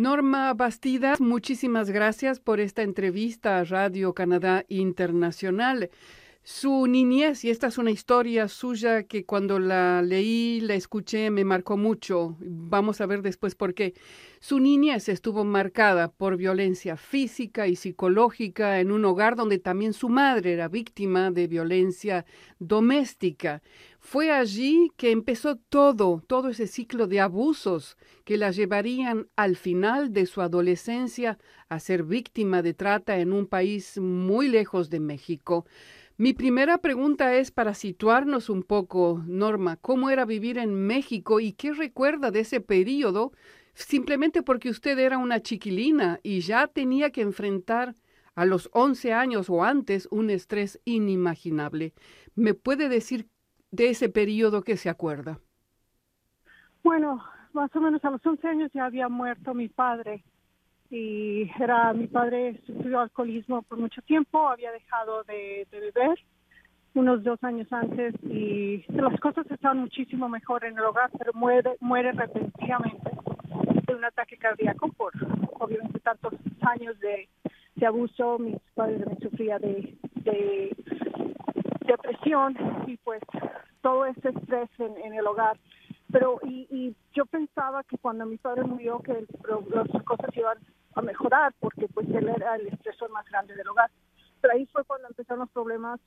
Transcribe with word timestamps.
Norma 0.00 0.54
Bastidas, 0.54 1.20
muchísimas 1.20 1.90
gracias 1.90 2.40
por 2.40 2.58
esta 2.58 2.80
entrevista 2.80 3.58
a 3.58 3.64
Radio 3.64 4.14
Canadá 4.14 4.64
Internacional. 4.68 5.90
Su 6.52 6.88
niñez, 6.88 7.44
y 7.44 7.50
esta 7.50 7.68
es 7.68 7.78
una 7.78 7.92
historia 7.92 8.48
suya 8.48 9.04
que 9.04 9.24
cuando 9.24 9.60
la 9.60 10.02
leí, 10.02 10.60
la 10.60 10.74
escuché, 10.74 11.30
me 11.30 11.44
marcó 11.44 11.76
mucho. 11.76 12.36
Vamos 12.40 13.00
a 13.00 13.06
ver 13.06 13.22
después 13.22 13.54
por 13.54 13.72
qué. 13.72 13.94
Su 14.40 14.58
niñez 14.58 15.08
estuvo 15.08 15.44
marcada 15.44 16.10
por 16.10 16.36
violencia 16.36 16.96
física 16.96 17.68
y 17.68 17.76
psicológica 17.76 18.80
en 18.80 18.90
un 18.90 19.04
hogar 19.04 19.36
donde 19.36 19.58
también 19.58 19.92
su 19.92 20.08
madre 20.08 20.52
era 20.52 20.66
víctima 20.66 21.30
de 21.30 21.46
violencia 21.46 22.26
doméstica. 22.58 23.62
Fue 24.00 24.32
allí 24.32 24.90
que 24.96 25.12
empezó 25.12 25.56
todo, 25.56 26.22
todo 26.26 26.48
ese 26.48 26.66
ciclo 26.66 27.06
de 27.06 27.20
abusos 27.20 27.96
que 28.24 28.36
la 28.36 28.50
llevarían 28.50 29.28
al 29.36 29.54
final 29.54 30.12
de 30.12 30.26
su 30.26 30.40
adolescencia 30.40 31.38
a 31.68 31.78
ser 31.78 32.02
víctima 32.02 32.60
de 32.60 32.74
trata 32.74 33.18
en 33.18 33.32
un 33.32 33.46
país 33.46 33.98
muy 33.98 34.48
lejos 34.48 34.90
de 34.90 34.98
México. 34.98 35.64
Mi 36.20 36.34
primera 36.34 36.76
pregunta 36.76 37.32
es 37.32 37.50
para 37.50 37.72
situarnos 37.72 38.50
un 38.50 38.62
poco, 38.62 39.22
Norma, 39.26 39.78
¿cómo 39.78 40.10
era 40.10 40.26
vivir 40.26 40.58
en 40.58 40.74
México 40.74 41.40
y 41.40 41.54
qué 41.54 41.72
recuerda 41.72 42.30
de 42.30 42.40
ese 42.40 42.60
periodo? 42.60 43.32
Simplemente 43.72 44.42
porque 44.42 44.68
usted 44.68 44.98
era 44.98 45.16
una 45.16 45.40
chiquilina 45.40 46.20
y 46.22 46.40
ya 46.40 46.66
tenía 46.66 47.08
que 47.08 47.22
enfrentar 47.22 47.94
a 48.34 48.44
los 48.44 48.68
11 48.74 49.14
años 49.14 49.48
o 49.48 49.64
antes 49.64 50.08
un 50.10 50.28
estrés 50.28 50.78
inimaginable. 50.84 51.94
¿Me 52.34 52.52
puede 52.52 52.90
decir 52.90 53.26
de 53.70 53.88
ese 53.88 54.10
periodo 54.10 54.62
que 54.62 54.76
se 54.76 54.90
acuerda? 54.90 55.40
Bueno, 56.82 57.24
más 57.54 57.74
o 57.74 57.80
menos 57.80 58.04
a 58.04 58.10
los 58.10 58.26
11 58.26 58.46
años 58.46 58.70
ya 58.74 58.84
había 58.84 59.08
muerto 59.08 59.54
mi 59.54 59.70
padre 59.70 60.22
y 60.90 61.50
era 61.60 61.92
mi 61.92 62.06
padre 62.08 62.60
sufrió 62.66 63.00
alcoholismo 63.00 63.62
por 63.62 63.78
mucho 63.78 64.02
tiempo, 64.02 64.48
había 64.48 64.72
dejado 64.72 65.22
de, 65.24 65.66
beber 65.70 66.18
unos 66.94 67.22
dos 67.22 67.42
años 67.44 67.72
antes 67.72 68.14
y 68.24 68.84
las 68.88 69.18
cosas 69.20 69.48
estaban 69.48 69.78
muchísimo 69.78 70.28
mejor 70.28 70.64
en 70.64 70.76
el 70.76 70.84
hogar, 70.84 71.08
pero 71.16 71.32
muere, 71.34 71.76
muere 71.78 72.10
repentinamente 72.10 73.10
de 73.86 73.94
un 73.94 74.04
ataque 74.04 74.36
cardíaco 74.36 74.88
por 74.92 75.12
obviamente 75.60 76.00
tantos 76.00 76.34
años 76.62 76.98
de, 76.98 77.28
abuso. 77.86 78.38
Mis 78.38 78.58
padres 78.74 79.06
me 79.06 79.16
sufría 79.16 79.58
de, 79.58 79.96
de 80.16 80.76
depresión 81.86 82.56
y 82.86 82.96
pues 82.98 83.22
todo 83.80 84.04
este 84.04 84.30
estrés 84.30 84.68
en 84.78 85.14
el 85.14 85.26
hogar 85.26 85.56
pero 86.12 86.40
y, 86.44 86.66
y 86.70 86.96
yo 87.14 87.26
pensaba 87.26 87.82
que 87.84 87.98
cuando 87.98 88.26
mi 88.26 88.36
padre 88.36 88.64
murió 88.64 89.00
que 89.00 89.12
las 89.12 90.02
cosas 90.04 90.36
iban 90.36 90.58
a 90.94 91.02
mejorar 91.02 91.52
porque 91.60 91.86
pues 91.88 92.08
él 92.10 92.28
era 92.28 92.56
el 92.56 92.66
estresor 92.68 93.10
más 93.10 93.24
grande 93.28 93.54
del 93.54 93.68
hogar. 93.68 93.90
Pero 94.40 94.54
ahí 94.54 94.66
fue 94.66 94.84
cuando 94.84 95.08
empezaron 95.08 95.40
los 95.40 95.50
problemas 95.50 96.00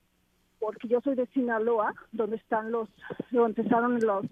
porque 0.60 0.88
yo 0.88 1.02
soy 1.02 1.16
de 1.16 1.28
Sinaloa 1.28 1.94
donde 2.12 2.38
están 2.38 2.72
los 2.72 2.90
donde 3.32 3.62
empezaron 3.62 4.00
los 4.00 4.26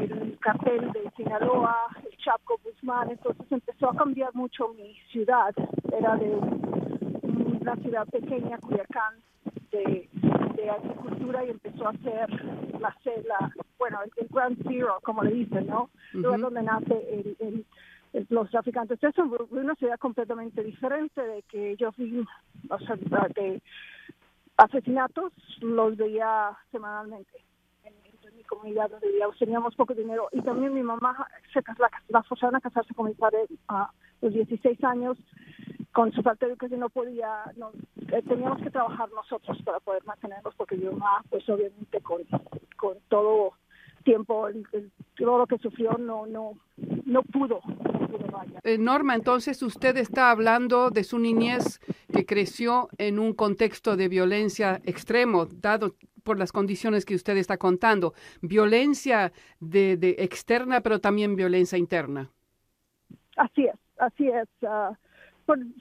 el 0.00 0.38
cartel 0.40 0.90
de 0.92 1.10
Sinaloa 1.16 1.88
el 2.10 2.16
Chaco 2.18 2.58
Guzmán 2.64 3.10
entonces 3.10 3.46
empezó 3.50 3.90
a 3.90 3.96
cambiar 3.96 4.34
mucho 4.34 4.68
mi 4.74 4.94
ciudad. 5.12 5.54
Era 5.96 6.16
de 6.16 6.34
una 6.34 7.76
ciudad 7.76 8.06
pequeña 8.08 8.58
Culiacán 8.58 9.14
de, 9.70 10.08
de 10.56 10.70
agricultura 10.70 11.44
y 11.44 11.50
empezó 11.50 11.88
a 11.88 11.92
ser 11.98 12.30
la, 12.80 12.94
la 13.28 13.52
bueno, 13.78 13.98
el, 14.16 14.28
Grand 14.28 14.56
Zero, 14.66 14.98
como 15.02 15.22
le 15.22 15.32
dicen, 15.32 15.66
¿no? 15.66 15.90
Uh 16.14 16.38
donde 16.38 16.62
nace 16.62 16.94
el, 17.38 17.64
los 18.28 18.50
traficantes. 18.50 19.02
Eso 19.02 19.24
es 19.24 19.50
una 19.50 19.74
ciudad 19.74 19.98
completamente 19.98 20.62
diferente 20.62 21.20
de 21.20 21.42
que 21.42 21.76
yo 21.76 21.90
vi, 21.96 22.24
o 22.70 22.78
sea, 22.78 22.96
de 23.34 23.60
asesinatos 24.56 25.32
los 25.60 25.96
veía 25.96 26.56
semanalmente 26.70 27.44
en, 27.84 27.92
mi 28.36 28.44
comunidad 28.44 28.90
donde 28.90 29.08
teníamos 29.38 29.74
poco 29.74 29.94
dinero 29.94 30.28
y 30.32 30.40
también 30.42 30.74
mi 30.74 30.82
mamá 30.82 31.26
se 31.52 31.60
la, 31.78 31.90
la 32.08 32.22
forzaron 32.22 32.56
a 32.56 32.60
casarse 32.60 32.94
con 32.94 33.06
mi 33.06 33.14
padre 33.14 33.46
a 33.68 33.90
los 34.20 34.32
16 34.32 34.82
años 34.84 35.18
con 35.92 36.12
su 36.12 36.22
falta 36.22 36.46
de 36.46 36.52
educación 36.52 36.80
no 36.80 36.88
podía, 36.88 37.44
no, 37.56 37.70
eh, 38.12 38.22
teníamos 38.26 38.60
que 38.60 38.70
trabajar 38.70 39.08
nosotros 39.12 39.56
para 39.64 39.78
poder 39.78 40.04
mantenernos 40.04 40.54
porque 40.56 40.76
mi 40.76 40.86
mamá 40.86 41.22
pues 41.30 41.48
obviamente 41.48 42.00
con, 42.00 42.22
con 42.76 42.98
todo 43.08 43.54
tiempo, 44.04 44.48
todo 45.16 45.38
lo 45.38 45.46
que 45.46 45.58
sufrió 45.58 45.92
no, 45.98 46.26
no, 46.26 46.52
no 47.04 47.22
pudo. 47.22 47.60
Eh, 48.62 48.78
Norma, 48.78 49.14
entonces 49.14 49.62
usted 49.62 49.96
está 49.96 50.30
hablando 50.30 50.90
de 50.90 51.04
su 51.04 51.18
niñez 51.18 51.80
que 52.12 52.24
creció 52.24 52.88
en 52.98 53.18
un 53.18 53.32
contexto 53.32 53.96
de 53.96 54.08
violencia 54.08 54.80
extremo, 54.84 55.46
dado 55.46 55.94
por 56.22 56.38
las 56.38 56.52
condiciones 56.52 57.04
que 57.04 57.14
usted 57.14 57.36
está 57.36 57.56
contando. 57.58 58.14
Violencia 58.40 59.32
de, 59.60 59.96
de 59.96 60.16
externa, 60.18 60.80
pero 60.80 61.00
también 61.00 61.36
violencia 61.36 61.76
interna. 61.76 62.30
Así 63.36 63.64
es, 63.66 63.78
así 63.98 64.28
es. 64.28 64.48
Uh, 64.62 64.94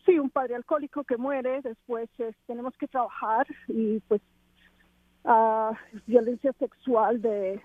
sí, 0.06 0.20
un 0.20 0.30
padre 0.30 0.56
alcohólico 0.56 1.04
que 1.04 1.18
muere, 1.18 1.62
después 1.62 2.10
tenemos 2.48 2.76
que 2.78 2.88
trabajar 2.88 3.48
y 3.68 4.00
pues 4.02 4.22
uh, 5.24 5.74
violencia 6.06 6.52
sexual 6.60 7.22
de 7.22 7.62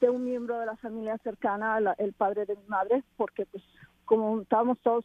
de 0.00 0.10
un 0.10 0.24
miembro 0.24 0.58
de 0.58 0.66
la 0.66 0.76
familia 0.76 1.18
cercana, 1.18 1.78
el 1.98 2.12
padre 2.12 2.46
de 2.46 2.56
mi 2.56 2.66
madre, 2.66 3.02
porque 3.16 3.46
pues 3.46 3.62
como 4.04 4.40
estábamos 4.40 4.78
todos, 4.80 5.04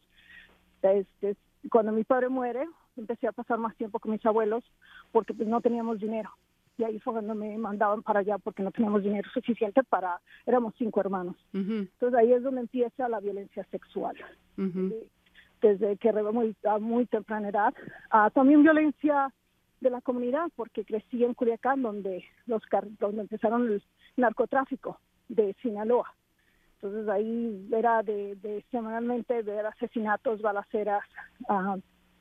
este, 0.82 1.36
cuando 1.70 1.92
mi 1.92 2.04
padre 2.04 2.30
muere, 2.30 2.66
empecé 2.98 3.28
a 3.28 3.32
pasar 3.32 3.58
más 3.58 3.76
tiempo 3.76 4.00
con 4.00 4.12
mis 4.12 4.26
abuelos 4.26 4.64
porque 5.12 5.34
pues 5.34 5.48
no 5.48 5.62
teníamos 5.62 6.00
dinero. 6.00 6.30
Y 6.78 6.84
ahí 6.84 7.00
fue 7.00 7.14
cuando 7.14 7.36
me 7.36 7.58
mandaban 7.58 8.02
para 8.02 8.22
allá 8.22 8.38
porque 8.38 8.64
no 8.64 8.72
teníamos 8.72 9.04
dinero 9.04 9.30
suficiente 9.34 9.84
para, 9.84 10.20
éramos 10.46 10.74
cinco 10.78 11.00
hermanos. 11.00 11.36
Entonces 11.54 12.16
ahí 12.16 12.34
es 12.34 12.42
donde 12.44 12.62
empieza 12.62 13.10
la 13.10 13.20
violencia 13.20 13.64
sexual. 13.66 14.16
Desde 15.62 15.98
que 15.98 16.12
muy, 16.12 16.56
a 16.68 16.80
muy 16.80 17.06
temprana 17.06 17.50
edad. 17.50 17.74
Ah, 18.10 18.32
también 18.34 18.64
violencia 18.64 19.32
de 19.80 19.90
la 19.90 20.02
comunidad 20.02 20.50
porque 20.56 20.86
crecí 20.86 21.24
en 21.24 21.34
Culiacán 21.34 21.82
donde 21.82 22.24
los 22.46 22.64
donde 23.00 23.22
empezaron 23.22 23.68
el 23.68 23.84
narcotráfico 24.18 25.00
de 25.28 25.56
Sinaloa. 25.62 26.14
Entonces 26.76 27.08
ahí 27.10 27.70
era 27.72 28.02
de, 28.02 28.66
semanalmente 28.72 29.42
ver 29.44 29.66
asesinatos, 29.68 30.42
balaceras. 30.42 31.04
Ah, 31.48 31.78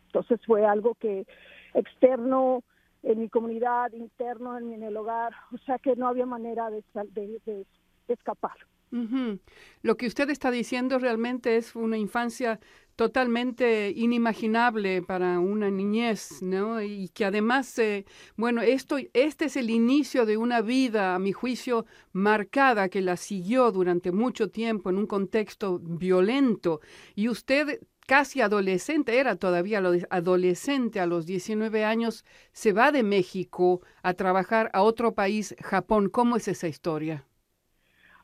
entonces 0.06 0.41
fue 0.47 0.67
algo 0.67 0.95
que 0.97 1.27
externo 1.75 2.62
en 3.03 3.21
mi 3.21 3.29
comunidad, 3.29 3.93
interno 3.93 4.59
en, 4.59 4.83
el 4.83 4.97
hogar, 4.97 5.33
o 5.53 5.59
sea 5.59 5.79
que 5.79 5.97
no 5.97 6.09
había 6.09 6.27
manera 6.27 6.69
de, 6.69 6.84
de 7.15 7.67
escapar. 8.09 8.56
Lo 9.83 9.97
que 9.97 10.06
usted 10.06 10.31
está 10.31 10.51
diciendo 10.51 10.99
realmente 10.99 11.56
es 11.56 11.77
una 11.77 11.97
infancia 11.97 12.59
totalmente 12.97 13.93
inimaginable 13.97 15.01
para 15.01 15.39
una 15.39 15.71
niñez, 15.71 16.43
¿no? 16.43 16.83
Y 16.83 17.09
que 17.09 17.25
además, 17.25 17.79
eh, 17.79 18.05
bueno, 18.37 18.61
esto, 18.61 18.99
este 19.15 19.47
es 19.47 19.56
el 19.56 19.71
inicio 19.71 20.27
de 20.27 20.37
una 20.37 20.61
vida, 20.61 21.15
a 21.15 21.19
mi 21.19 21.33
juicio, 21.33 21.87
marcada 22.12 22.91
que 22.91 23.00
la 23.00 23.17
siguió 23.17 23.73
durante 23.73 24.12
mucho 24.12 24.50
tiempo 24.50 24.91
en 24.91 24.99
un 24.99 25.06
contexto 25.06 25.79
violento. 25.79 26.81
Y 27.15 27.29
usted 27.29 27.81
casi 28.06 28.41
adolescente, 28.41 29.19
era 29.19 29.37
todavía 29.37 29.81
adolescente 30.11 30.99
a 30.99 31.06
los 31.06 31.27
19 31.27 31.84
años, 31.84 32.25
se 32.53 32.73
va 32.73 32.91
de 32.91 33.05
México 33.05 33.83
a 34.03 34.15
trabajar 34.15 34.69
a 34.75 34.83
otro 34.83 35.15
país, 35.15 35.55
Japón. 35.62 36.09
¿Cómo 36.11 36.37
es 36.37 36.49
esa 36.49 36.67
historia? 36.67 37.30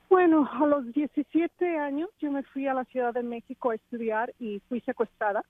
Bueno, 0.09 0.49
a 0.51 0.67
los 0.67 0.93
17 0.93 1.79
años 1.79 2.09
yo 2.21 2.31
me 2.31 2.45
fui 2.45 2.67
a 2.69 2.75
la 2.75 2.85
Ciudad 2.85 3.13
de 3.13 3.25
México 3.25 3.71
a 3.71 3.75
estudiar 3.75 4.33
y 4.39 4.61
fui 4.69 4.81
secuestrada 4.81 5.45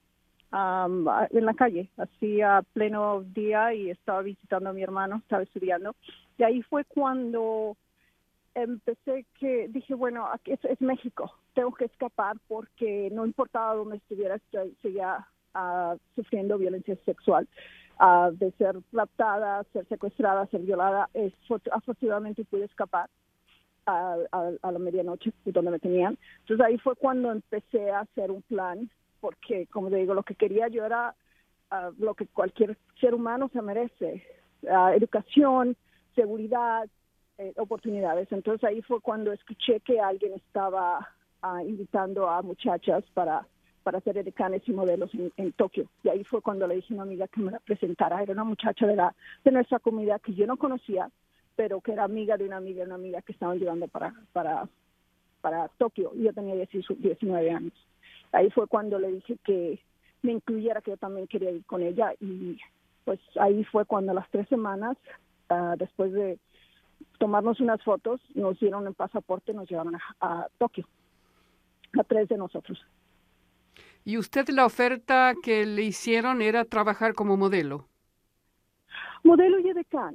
en 0.53 1.45
la 1.45 1.55
calle, 1.55 1.91
así 1.99 2.41
a 2.41 2.63
pleno 2.73 3.23
día 3.23 3.75
y 3.75 3.91
estaba 3.91 4.23
visitando 4.23 4.71
a 4.71 4.73
mi 4.73 4.83
hermano, 4.83 5.17
estaba 5.17 5.43
estudiando. 5.43 5.95
Y 6.39 6.45
ahí 6.45 6.63
fue 6.63 6.85
cuando 6.85 7.77
empecé 8.55 9.27
que 9.39 9.69
dije, 9.69 9.95
bueno, 9.95 10.27
aquí 10.33 10.53
es, 10.53 10.81
México, 10.81 11.31
tengo 11.55 11.73
que 11.73 11.85
escapar 11.85 12.37
porque 12.49 13.11
no 13.13 13.27
importaba 13.27 13.75
dónde 13.75 13.97
estuviera, 13.97 14.39
seguía 14.81 15.27
uh, 15.55 15.99
sufriendo 16.15 16.57
violencia 16.57 16.97
sexual. 17.05 17.47
Uh, 17.99 18.31
de 18.33 18.53
ser 18.53 18.77
raptada, 18.93 19.65
ser 19.73 19.87
secuestrada, 19.89 20.47
ser 20.49 20.61
violada, 20.61 21.09
es, 21.15 21.33
afortunadamente 21.73 22.45
pude 22.45 22.65
escapar 22.65 23.09
a, 23.87 24.71
la 24.73 24.79
medianoche 24.79 25.33
donde 25.45 25.71
me 25.71 25.79
tenían. 25.79 26.19
Entonces 26.41 26.67
ahí 26.67 26.79
fue 26.79 26.97
cuando 26.97 27.31
empecé 27.31 27.91
a 27.91 28.01
hacer 28.01 28.31
un 28.31 28.43
plan, 28.43 28.91
porque 29.21 29.67
como 29.69 29.91
te 29.91 29.97
digo, 29.97 30.15
lo 30.15 30.23
que 30.23 30.35
quería 30.35 30.69
yo 30.69 30.85
era 30.85 31.15
ah, 31.71 31.91
lo 31.99 32.15
que 32.15 32.27
cualquier 32.27 32.77
ser 33.01 33.15
humano 33.15 33.49
se 33.53 33.63
merece, 33.63 34.25
ah, 34.71 34.93
educación, 34.95 35.77
seguridad, 36.15 36.89
eh, 37.39 37.53
oportunidades. 37.57 38.31
Entonces 38.33 38.65
ahí 38.65 38.83
fue 38.83 39.01
cuando 39.01 39.33
escuché 39.33 39.81
que 39.81 40.01
alguien 40.01 40.33
estaba 40.35 41.09
ah, 41.43 41.63
invitando 41.63 42.29
a 42.29 42.43
muchachas 42.43 43.05
para 43.15 43.47
para 43.87 43.99
hacer 43.99 44.19
edecanes 44.19 44.63
y 44.67 44.73
modelos 44.73 45.13
en, 45.15 45.53
Tokio. 45.53 45.89
Y 46.03 46.09
ahí 46.09 46.25
fue 46.25 46.43
cuando 46.43 46.67
le 46.67 46.75
dije 46.75 46.93
a 46.93 46.97
una 46.97 47.05
amiga 47.05 47.29
que 47.29 47.41
me 47.41 47.53
la 47.53 47.61
presentara. 47.61 48.21
Era 48.21 48.33
una 48.33 48.43
muchacha 48.43 48.85
de, 48.85 48.97
la, 48.97 49.15
de 49.45 49.53
nuestra 49.53 49.79
comunidad 49.79 50.21
que 50.21 50.35
yo 50.35 50.45
no 50.45 50.57
conocía, 50.57 51.09
pero 51.57 51.81
que 51.81 51.93
era 51.93 52.05
amiga 52.05 52.37
de 52.37 52.45
una 52.45 52.59
amiga 52.59 52.81
de 52.81 52.87
una 52.87 52.95
amiga 52.95 53.23
que 53.23 53.33
estaban 53.33 53.59
llevando 53.59 53.89
para, 53.89 54.15
para, 54.33 54.69
para 55.41 55.69
Tokio. 55.79 56.13
Y 56.15 56.25
yo 56.25 56.33
tenía 56.33 56.55
19 56.55 57.51
años. 57.51 57.73
Ahí 58.33 58.51
fue 58.51 58.67
cuando 58.67 58.99
le 58.99 59.13
dije 59.13 59.39
que 59.45 59.81
me 60.23 60.33
incluyera, 60.33 60.83
que 60.83 60.93
yo 60.93 60.97
también 60.97 61.27
quería 61.27 61.51
ir 61.51 61.65
con 61.65 61.83
ella. 61.83 62.13
Y 62.21 62.59
pues 63.05 63.19
ahí 63.41 63.65
fue 63.65 63.87
cuando 63.87 64.13
las 64.13 64.29
tres 64.31 64.49
semanas, 64.49 64.97
ah, 65.49 65.75
después 65.79 66.13
de 66.13 66.39
tomarnos 67.19 67.61
unas 67.61 67.83
fotos, 67.83 68.21
nos 68.35 68.59
dieron 68.61 68.87
el 68.87 68.95
pasaporte, 68.95 69.55
nos 69.55 69.69
llevaron 69.69 69.97
a 70.21 70.49
Tokio, 70.59 70.87
a 71.99 72.05
tres 72.05 72.29
de 72.29 72.37
nosotros. 72.37 72.85
¿Y 74.05 74.19
usted 74.19 74.49
la 74.51 74.67
oferta 74.67 75.35
que 75.43 75.67
le 75.67 75.83
hicieron 75.83 76.43
era 76.43 76.65
trabajar 76.65 77.15
como 77.15 77.37
modelo? 77.37 77.89
Modelo 79.25 79.59
y 79.59 79.69
edecán, 79.69 80.15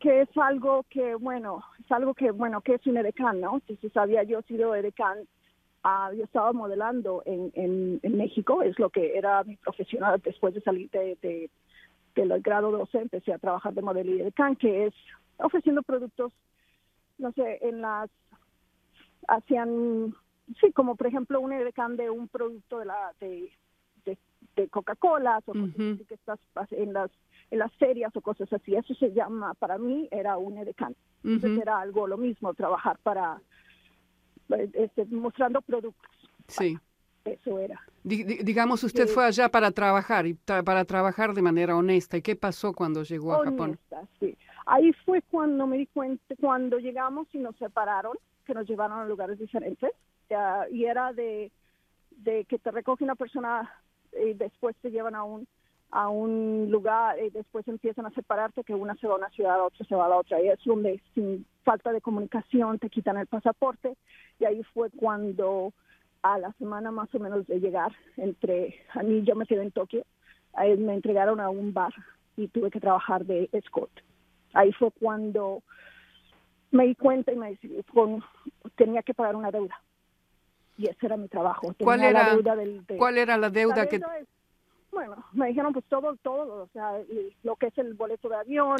que 0.00 0.22
es 0.22 0.28
algo 0.36 0.84
que, 0.90 1.14
bueno, 1.16 1.62
es 1.84 1.90
algo 1.90 2.14
que, 2.14 2.30
bueno, 2.30 2.60
que 2.60 2.74
es 2.74 2.86
un 2.86 2.96
edecán, 2.96 3.40
¿no? 3.40 3.56
Entonces 3.56 3.96
había 3.96 4.22
yo 4.22 4.42
sido 4.42 4.74
edecán, 4.74 5.18
uh, 5.84 6.14
yo 6.14 6.24
estaba 6.24 6.52
modelando 6.52 7.22
en, 7.26 7.50
en, 7.54 8.16
México, 8.16 8.62
es 8.62 8.78
lo 8.78 8.90
que 8.90 9.16
era 9.16 9.42
mi 9.44 9.56
profesional 9.56 10.20
después 10.24 10.54
de 10.54 10.60
salir 10.60 10.90
de, 10.90 11.16
de, 11.22 11.50
del 12.14 12.40
grado 12.42 12.70
12, 12.70 12.98
empecé 12.98 13.32
a 13.32 13.38
trabajar 13.38 13.74
de 13.74 13.82
modelo 13.82 14.14
y 14.14 14.20
edecán, 14.20 14.56
que 14.56 14.86
es 14.86 14.94
ofreciendo 15.38 15.82
productos, 15.82 16.32
no 17.18 17.32
sé, 17.32 17.58
en 17.62 17.80
las, 17.80 18.10
hacían 19.26 20.14
sí, 20.60 20.72
como 20.72 20.96
por 20.96 21.06
ejemplo 21.06 21.40
un 21.40 21.52
edecán 21.52 21.96
de 21.96 22.10
un 22.10 22.28
producto 22.28 22.78
de 22.78 22.86
la 22.86 23.12
de, 23.20 23.50
de, 24.04 24.68
Coca-Cola 24.70 25.40
o 25.46 25.52
así 25.52 26.04
que 26.08 26.14
estás 26.14 26.40
en 26.72 26.92
las 26.92 27.10
en 27.50 27.58
las 27.58 27.72
ferias 27.74 28.14
o 28.14 28.20
cosas 28.20 28.52
así. 28.52 28.74
Eso 28.74 28.94
se 28.94 29.12
llama, 29.12 29.54
para 29.54 29.78
mí 29.78 30.08
era 30.10 30.38
un 30.38 30.58
edecán. 30.58 30.94
Entonces 31.24 31.60
era 31.60 31.80
algo 31.80 32.06
lo 32.06 32.16
mismo, 32.16 32.54
trabajar 32.54 32.98
para, 33.02 33.40
pues, 34.46 34.70
este, 34.74 35.04
mostrando 35.06 35.60
productos. 35.60 36.10
Sí. 36.46 36.78
Eso 37.24 37.58
era. 37.58 37.78
digamos, 38.04 38.82
usted 38.84 39.06
fue 39.06 39.26
allá 39.26 39.50
para 39.50 39.70
trabajar 39.70 40.26
y 40.26 40.34
para 40.34 40.84
trabajar 40.86 41.34
de 41.34 41.42
manera 41.42 41.76
honesta. 41.76 42.16
¿Y 42.16 42.22
qué 42.22 42.36
pasó 42.36 42.72
cuando 42.72 43.02
llegó 43.02 43.34
a 43.34 43.44
Japón? 43.44 43.78
Sí. 44.18 44.34
Ahí 44.64 44.92
fue 45.04 45.20
cuando 45.22 45.66
me 45.66 45.76
di 45.76 45.86
cuenta, 45.86 46.34
cuando 46.40 46.78
llegamos 46.78 47.26
y 47.34 47.38
nos 47.38 47.56
separaron, 47.56 48.16
que 48.46 48.54
nos 48.54 48.66
llevaron 48.66 49.00
a 49.00 49.04
lugares 49.04 49.38
diferentes 49.38 49.92
y 50.70 50.84
era 50.84 51.12
de, 51.12 51.50
de 52.10 52.44
que 52.44 52.58
te 52.58 52.70
recoge 52.70 53.04
una 53.04 53.14
persona 53.14 53.70
y 54.12 54.34
después 54.34 54.76
te 54.80 54.90
llevan 54.90 55.14
a 55.14 55.24
un 55.24 55.46
a 55.90 56.08
un 56.08 56.68
lugar 56.70 57.16
y 57.18 57.30
después 57.30 57.66
empiezan 57.66 58.06
a 58.06 58.10
separarte 58.10 58.64
que 58.64 58.74
una 58.74 58.94
se 58.96 59.06
va 59.06 59.14
a 59.14 59.18
una 59.18 59.30
ciudad, 59.30 59.64
otra 59.64 59.86
se 59.86 59.94
va 59.94 60.06
a 60.06 60.08
la 60.08 60.16
otra 60.16 60.40
y 60.40 60.48
es 60.48 60.58
donde 60.64 61.00
sin 61.14 61.46
falta 61.64 61.92
de 61.92 62.00
comunicación 62.00 62.78
te 62.78 62.90
quitan 62.90 63.16
el 63.16 63.26
pasaporte 63.26 63.96
y 64.38 64.44
ahí 64.44 64.62
fue 64.74 64.90
cuando 64.90 65.72
a 66.22 66.38
la 66.38 66.52
semana 66.54 66.90
más 66.90 67.14
o 67.14 67.18
menos 67.18 67.46
de 67.46 67.60
llegar 67.60 67.92
entre 68.16 68.82
a 68.92 69.02
mí 69.02 69.22
yo 69.24 69.34
me 69.34 69.46
quedé 69.46 69.62
en 69.62 69.70
Tokio 69.70 70.04
ahí 70.52 70.76
me 70.76 70.94
entregaron 70.94 71.40
a 71.40 71.48
un 71.48 71.72
bar 71.72 71.94
y 72.36 72.48
tuve 72.48 72.70
que 72.70 72.80
trabajar 72.80 73.24
de 73.24 73.48
escort 73.52 73.92
ahí 74.52 74.72
fue 74.72 74.90
cuando 74.90 75.62
me 76.70 76.86
di 76.86 76.94
cuenta 76.96 77.32
y 77.32 77.36
me 77.36 77.50
decidí 77.50 77.82
con, 77.84 78.22
tenía 78.76 79.02
que 79.02 79.14
pagar 79.14 79.36
una 79.36 79.50
deuda 79.50 79.80
y 80.76 80.88
ese 80.88 81.06
era 81.06 81.16
mi 81.16 81.28
trabajo. 81.28 81.74
¿Cuál 81.80 82.04
era, 82.04 82.22
la 82.22 82.30
deuda 82.34 82.54
del, 82.54 82.84
¿Cuál 82.96 83.18
era 83.18 83.36
la 83.36 83.50
deuda, 83.50 83.88
que...? 83.88 84.00
Bueno, 84.92 85.24
me 85.32 85.48
dijeron 85.48 85.72
pues 85.72 85.84
todo, 85.86 86.16
todo, 86.16 86.64
o 86.64 86.68
sea, 86.72 86.92
lo 87.42 87.56
que 87.56 87.66
es 87.66 87.78
el 87.78 87.94
boleto 87.94 88.28
de 88.28 88.36
avión, 88.36 88.78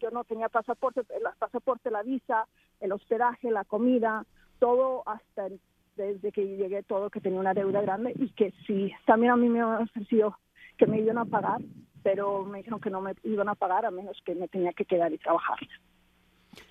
yo 0.00 0.10
no 0.10 0.24
tenía 0.24 0.48
pasaporte, 0.48 1.00
el 1.00 1.22
pasaporte, 1.38 1.90
la 1.90 2.02
visa, 2.02 2.46
el 2.80 2.92
hospedaje, 2.92 3.50
la 3.50 3.64
comida, 3.64 4.24
todo 4.58 5.02
hasta 5.06 5.48
desde 5.96 6.32
que 6.32 6.56
llegué 6.56 6.82
todo 6.82 7.10
que 7.10 7.20
tenía 7.20 7.40
una 7.40 7.54
deuda 7.54 7.82
grande 7.82 8.12
y 8.16 8.30
que 8.30 8.52
sí, 8.66 8.92
también 9.06 9.32
a 9.32 9.36
mí 9.36 9.48
me 9.48 9.60
han 9.60 9.82
ofrecido 9.82 10.38
que 10.78 10.86
me 10.86 10.98
iban 10.98 11.18
a 11.18 11.24
pagar, 11.24 11.60
pero 12.02 12.44
me 12.44 12.58
dijeron 12.58 12.80
que 12.80 12.90
no 12.90 13.00
me 13.00 13.14
iban 13.24 13.48
a 13.48 13.54
pagar 13.54 13.84
a 13.84 13.90
menos 13.90 14.20
que 14.24 14.34
me 14.34 14.48
tenía 14.48 14.72
que 14.72 14.84
quedar 14.84 15.12
y 15.12 15.18
trabajar. 15.18 15.58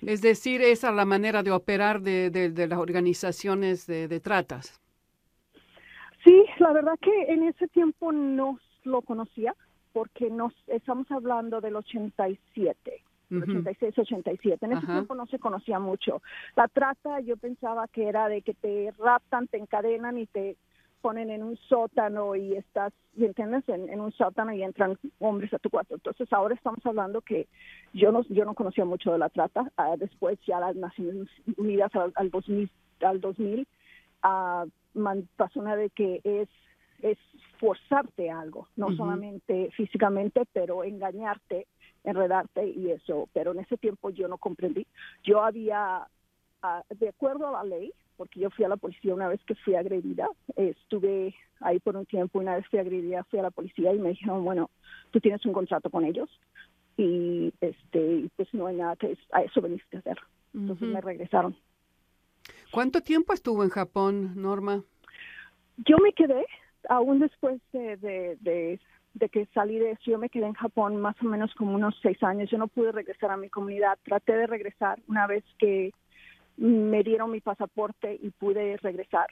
Es 0.00 0.22
decir, 0.22 0.62
esa 0.62 0.90
es 0.90 0.94
la 0.94 1.04
manera 1.04 1.42
de 1.42 1.50
operar 1.50 2.00
de, 2.02 2.30
de, 2.30 2.66
las 2.66 2.78
organizaciones 2.78 3.86
de, 3.86 4.06
de, 4.08 4.20
tratas. 4.20 4.81
Sí, 6.24 6.44
la 6.58 6.72
verdad 6.72 6.98
que 7.00 7.32
en 7.32 7.42
ese 7.44 7.68
tiempo 7.68 8.12
no 8.12 8.58
lo 8.84 9.02
conocía 9.02 9.54
porque 9.92 10.30
nos 10.30 10.52
estamos 10.66 11.10
hablando 11.10 11.60
del 11.60 11.76
87. 11.76 13.02
86, 13.30 13.98
87. 13.98 14.66
En 14.66 14.72
ese 14.72 14.86
tiempo 14.86 15.14
no 15.14 15.26
se 15.26 15.38
conocía 15.38 15.78
mucho. 15.78 16.20
La 16.54 16.68
trata 16.68 17.20
yo 17.20 17.38
pensaba 17.38 17.88
que 17.88 18.06
era 18.06 18.28
de 18.28 18.42
que 18.42 18.52
te 18.52 18.92
raptan, 18.98 19.48
te 19.48 19.56
encadenan 19.56 20.18
y 20.18 20.26
te 20.26 20.56
ponen 21.00 21.30
en 21.30 21.42
un 21.42 21.56
sótano 21.56 22.36
y 22.36 22.54
estás, 22.54 22.92
¿entiendes? 23.18 23.68
En, 23.68 24.00
un 24.00 24.12
sótano 24.12 24.52
y 24.52 24.62
entran 24.62 24.98
hombres 25.18 25.52
a 25.52 25.58
tu 25.58 25.70
cuarto. 25.70 25.94
Entonces 25.94 26.32
ahora 26.32 26.54
estamos 26.54 26.84
hablando 26.86 27.20
que 27.20 27.48
yo 27.92 28.12
no, 28.12 28.22
yo 28.28 28.44
no 28.44 28.54
conocía 28.54 28.84
mucho 28.84 29.12
de 29.12 29.18
la 29.18 29.28
trata. 29.28 29.70
Ah, 29.76 29.96
después 29.98 30.38
ya 30.46 30.60
las 30.60 30.76
Naciones 30.76 31.28
Unidas 31.56 31.90
al, 32.14 32.30
2000, 32.30 32.70
al 33.00 33.20
2000 33.20 33.66
uh, 34.24 34.70
una 35.54 35.76
de 35.76 35.90
que 35.90 36.20
es 36.24 36.48
es 37.02 37.18
forzarte 37.58 38.30
algo, 38.30 38.68
no 38.76 38.94
solamente 38.96 39.70
físicamente, 39.72 40.42
pero 40.52 40.84
engañarte, 40.84 41.66
enredarte 42.04 42.66
y 42.68 42.90
eso. 42.90 43.28
Pero 43.32 43.52
en 43.52 43.58
ese 43.58 43.76
tiempo 43.76 44.10
yo 44.10 44.28
no 44.28 44.38
comprendí. 44.38 44.86
Yo 45.24 45.42
había, 45.42 46.06
ah, 46.62 46.82
de 46.88 47.08
acuerdo 47.08 47.48
a 47.48 47.64
la 47.64 47.64
ley, 47.64 47.92
porque 48.16 48.40
yo 48.40 48.50
fui 48.50 48.64
a 48.64 48.68
la 48.68 48.76
policía 48.76 49.14
una 49.14 49.28
vez 49.28 49.42
que 49.44 49.56
fui 49.56 49.74
agredida. 49.74 50.28
Estuve 50.54 51.34
ahí 51.60 51.80
por 51.80 51.96
un 51.96 52.06
tiempo, 52.06 52.38
una 52.38 52.54
vez 52.54 52.66
fui 52.68 52.78
agredida, 52.78 53.24
fui 53.24 53.40
a 53.40 53.42
la 53.42 53.50
policía 53.50 53.92
y 53.92 53.98
me 53.98 54.10
dijeron, 54.10 54.44
bueno, 54.44 54.70
tú 55.10 55.20
tienes 55.20 55.44
un 55.44 55.52
contrato 55.52 55.90
con 55.90 56.04
ellos 56.04 56.30
y 56.96 57.52
este 57.60 58.28
pues 58.36 58.52
no 58.52 58.66
hay 58.66 58.76
nada 58.76 58.96
que 58.96 59.16
a 59.32 59.42
eso 59.42 59.60
veniste 59.60 59.96
a 59.96 60.00
hacer. 60.00 60.18
Entonces 60.54 60.86
me 60.86 61.00
regresaron. 61.00 61.56
¿Cuánto 62.72 63.02
tiempo 63.02 63.32
estuvo 63.32 63.62
en 63.62 63.70
Japón, 63.70 64.32
Norma? 64.34 64.82
Yo 65.76 65.98
me 65.98 66.12
quedé, 66.12 66.44
aún 66.88 67.20
después 67.20 67.60
de, 67.72 67.96
de, 67.98 68.80
de 69.14 69.28
que 69.28 69.46
salí 69.54 69.78
de 69.78 69.92
eso, 69.92 70.10
yo 70.10 70.18
me 70.18 70.30
quedé 70.30 70.46
en 70.46 70.54
Japón 70.54 71.00
más 71.00 71.14
o 71.22 71.26
menos 71.26 71.54
como 71.54 71.74
unos 71.74 71.94
seis 72.02 72.20
años. 72.22 72.50
Yo 72.50 72.58
no 72.58 72.68
pude 72.68 72.90
regresar 72.90 73.30
a 73.30 73.36
mi 73.36 73.48
comunidad. 73.50 73.98
Traté 74.02 74.32
de 74.32 74.46
regresar 74.46 74.98
una 75.06 75.26
vez 75.26 75.44
que 75.58 75.92
me 76.56 77.02
dieron 77.02 77.30
mi 77.30 77.40
pasaporte 77.40 78.18
y 78.20 78.30
pude 78.30 78.76
regresar. 78.78 79.28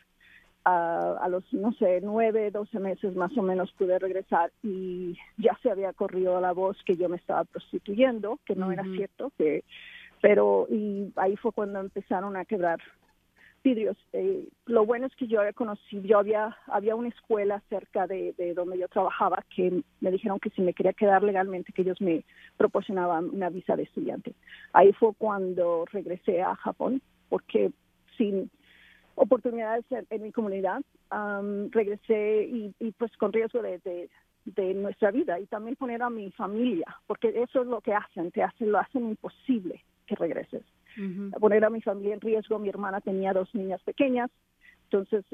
a 0.65 1.27
los, 1.31 1.45
no 1.53 1.73
sé, 1.73 2.01
nueve, 2.03 2.51
doce 2.51 2.79
meses 2.79 3.17
más 3.17 3.37
o 3.37 3.43
menos 3.43 3.73
pude 3.73 3.99
regresar 3.99 4.53
y 4.63 5.17
ya 5.39 5.57
se 5.63 5.71
había 5.71 5.93
corrido 5.95 6.39
la 6.41 6.53
voz 6.53 6.77
que 6.85 6.97
yo 6.97 7.09
me 7.09 7.17
estaba 7.17 7.45
prostituyendo, 7.45 8.39
que 8.45 8.55
no 8.55 8.71
era 8.71 8.85
cierto, 8.95 9.33
que, 9.39 9.65
pero 10.21 10.67
y 10.69 11.13
ahí 11.17 11.37
fue 11.37 11.53
cuando 11.53 11.81
empezaron 11.81 12.37
a 12.37 12.45
quebrar 12.45 12.79
vidrios. 13.63 13.97
Eh, 14.13 14.49
lo 14.67 14.87
bueno 14.87 15.07
es 15.07 15.15
que 15.17 15.27
yo 15.27 15.41
había 15.41 15.53
conocido, 15.53 16.03
yo 16.05 16.19
había, 16.19 16.57
había 16.67 16.95
una 16.95 17.09
escuela 17.09 17.63
cerca 17.69 18.07
de, 18.07 18.35
de, 18.39 18.55
donde 18.55 18.79
yo 18.79 18.89
trabajaba 18.89 19.45
que 19.55 19.83
me 20.01 20.11
dijeron 20.11 20.41
que 20.41 20.51
si 20.51 20.63
me 20.63 20.75
quería 20.75 20.93
quedar 20.93 21.23
legalmente 21.23 21.73
que 21.73 21.83
ellos 21.83 22.01
me 22.01 22.25
proporcionaban 22.57 23.31
una 23.31 23.51
visa 23.51 23.77
de 23.77 23.85
estudiante. 23.85 24.35
Ahí 24.73 24.93
fue 24.93 25.15
cuando 25.15 25.85
regresé 25.93 26.43
a 26.43 26.55
Japón 26.57 27.03
porque 27.29 27.71
sin 28.17 28.51
oportunidades 29.15 29.85
en, 29.91 30.23
mi 30.23 30.33
comunidad 30.33 30.83
regresé 31.71 32.45
y, 32.45 32.93
pues 32.93 33.15
con 33.17 33.33
riesgo 33.33 33.61
de, 33.61 34.09
de, 34.45 34.75
nuestra 34.75 35.11
vida 35.11 35.39
y 35.39 35.47
también 35.47 35.77
poner 35.77 36.03
a 36.03 36.11
mi 36.11 36.31
familia 36.33 36.87
porque 37.07 37.29
eso 37.29 37.61
es 37.63 37.67
lo 37.67 37.81
que 37.81 37.93
hacen, 37.93 38.31
te 38.31 38.43
hacen, 38.43 38.73
lo 38.73 38.79
hacen 38.79 39.11
imposible 39.11 39.85
que 40.07 40.15
regreses 40.15 40.63
poner 41.39 41.65
a 41.65 41.71
mi 41.71 41.81
familia 41.81 42.15
en 42.15 42.21
riesgo. 42.21 42.59
Mi 42.59 42.69
hermana 42.69 43.01
tenía 43.01 43.33
dos 43.33 43.55
niñas 43.55 43.83
pequeñas, 43.83 44.31
entonces 44.85 45.25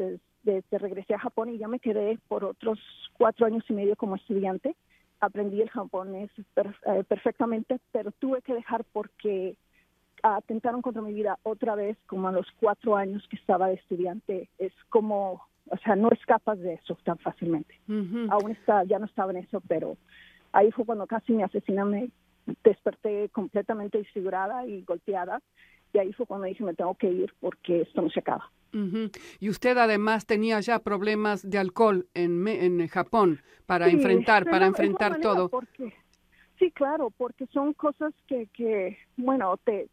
desde 0.42 0.78
regresé 0.78 1.14
a 1.14 1.18
Japón 1.18 1.50
y 1.50 1.58
ya 1.58 1.68
me 1.68 1.80
quedé 1.80 2.18
por 2.28 2.44
otros 2.44 2.78
cuatro 3.14 3.46
años 3.46 3.64
y 3.68 3.72
medio 3.72 3.96
como 3.96 4.16
estudiante. 4.16 4.76
Aprendí 5.20 5.62
el 5.62 5.70
japonés 5.70 6.30
eh, 6.38 7.04
perfectamente, 7.08 7.78
pero 7.90 8.12
tuve 8.12 8.42
que 8.42 8.54
dejar 8.54 8.84
porque 8.92 9.56
atentaron 10.22 10.82
contra 10.82 11.02
mi 11.02 11.12
vida 11.12 11.38
otra 11.42 11.74
vez 11.74 11.96
como 12.06 12.28
a 12.28 12.32
los 12.32 12.46
cuatro 12.58 12.96
años 12.96 13.26
que 13.28 13.36
estaba 13.36 13.68
de 13.68 13.74
estudiante. 13.74 14.48
Es 14.58 14.72
como, 14.88 15.42
o 15.68 15.76
sea, 15.78 15.96
no 15.96 16.10
escapas 16.10 16.58
de 16.58 16.74
eso 16.74 16.96
tan 17.04 17.18
fácilmente. 17.18 17.78
Aún 18.30 18.52
está, 18.52 18.84
ya 18.84 18.98
no 18.98 19.06
estaba 19.06 19.32
en 19.32 19.38
eso, 19.38 19.62
pero 19.66 19.96
ahí 20.52 20.70
fue 20.72 20.84
cuando 20.84 21.06
casi 21.06 21.32
me 21.32 21.44
asesinan, 21.44 21.90
me 21.90 22.10
desperté 22.64 23.28
completamente 23.30 23.98
desfigurada 23.98 24.66
y 24.66 24.82
golpeada 24.82 25.40
y 25.92 25.98
ahí 25.98 26.12
fue 26.12 26.26
cuando 26.26 26.46
dije 26.46 26.62
me 26.64 26.74
tengo 26.74 26.94
que 26.94 27.08
ir 27.08 27.32
porque 27.40 27.82
esto 27.82 28.02
no 28.02 28.10
se 28.10 28.20
acaba. 28.20 28.50
Y 29.40 29.48
usted 29.48 29.78
además 29.78 30.26
tenía 30.26 30.60
ya 30.60 30.80
problemas 30.80 31.48
de 31.48 31.56
alcohol 31.56 32.06
en, 32.12 32.46
en 32.46 32.86
Japón 32.88 33.40
para 33.64 33.88
enfrentar, 33.88 34.44
para 34.44 34.66
enfrentar 34.66 35.18
todo. 35.20 35.50
sí, 36.58 36.70
claro, 36.72 37.10
porque 37.16 37.46
son 37.46 37.72
cosas 37.72 38.12
que, 38.26 38.48
que, 38.48 38.98
bueno, 39.16 39.56
te, 39.64 39.88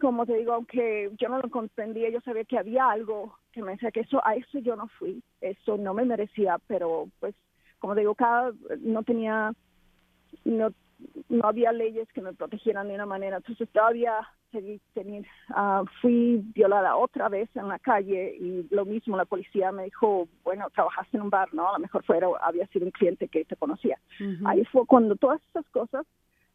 como 0.00 0.26
te 0.26 0.36
digo, 0.36 0.52
aunque 0.52 1.12
yo 1.16 1.28
no 1.28 1.38
lo 1.38 1.48
comprendía, 1.48 2.10
yo 2.10 2.20
sabía 2.22 2.44
que 2.44 2.58
había 2.58 2.90
algo 2.90 3.38
que 3.52 3.62
me 3.62 3.72
decía 3.72 3.92
que 3.92 4.00
eso, 4.00 4.20
a 4.26 4.34
eso 4.34 4.58
yo 4.58 4.74
no 4.74 4.88
fui, 4.98 5.22
eso 5.40 5.76
no 5.76 5.94
me 5.94 6.04
merecía, 6.04 6.58
pero 6.66 7.08
pues, 7.20 7.36
como 7.78 7.94
te 7.94 8.00
digo, 8.00 8.16
cada, 8.16 8.52
no 8.80 9.04
tenía, 9.04 9.52
no, 10.44 10.72
no 11.28 11.46
había 11.46 11.72
leyes 11.72 12.08
que 12.12 12.20
me 12.20 12.32
protegieran 12.32 12.88
de 12.88 12.94
una 12.94 13.06
manera, 13.06 13.38
entonces 13.38 13.68
todavía 13.70 14.28
seguí 14.50 14.80
uh, 15.50 15.84
fui 16.00 16.42
violada 16.54 16.96
otra 16.96 17.28
vez 17.28 17.48
en 17.56 17.68
la 17.68 17.78
calle 17.78 18.36
y 18.38 18.66
lo 18.70 18.84
mismo 18.84 19.16
la 19.16 19.24
policía 19.24 19.72
me 19.72 19.84
dijo, 19.84 20.28
bueno, 20.44 20.68
trabajaste 20.70 21.16
en 21.16 21.22
un 21.22 21.30
bar, 21.30 21.52
¿no? 21.54 21.68
A 21.70 21.72
lo 21.72 21.78
mejor 21.78 22.04
fuera, 22.04 22.28
había 22.42 22.66
sido 22.68 22.84
un 22.84 22.92
cliente 22.92 23.28
que 23.28 23.44
te 23.44 23.56
conocía. 23.56 23.98
Ahí 24.44 24.64
fue 24.66 24.86
cuando 24.86 25.16
todas 25.16 25.42
estas 25.42 25.68
cosas, 25.70 26.06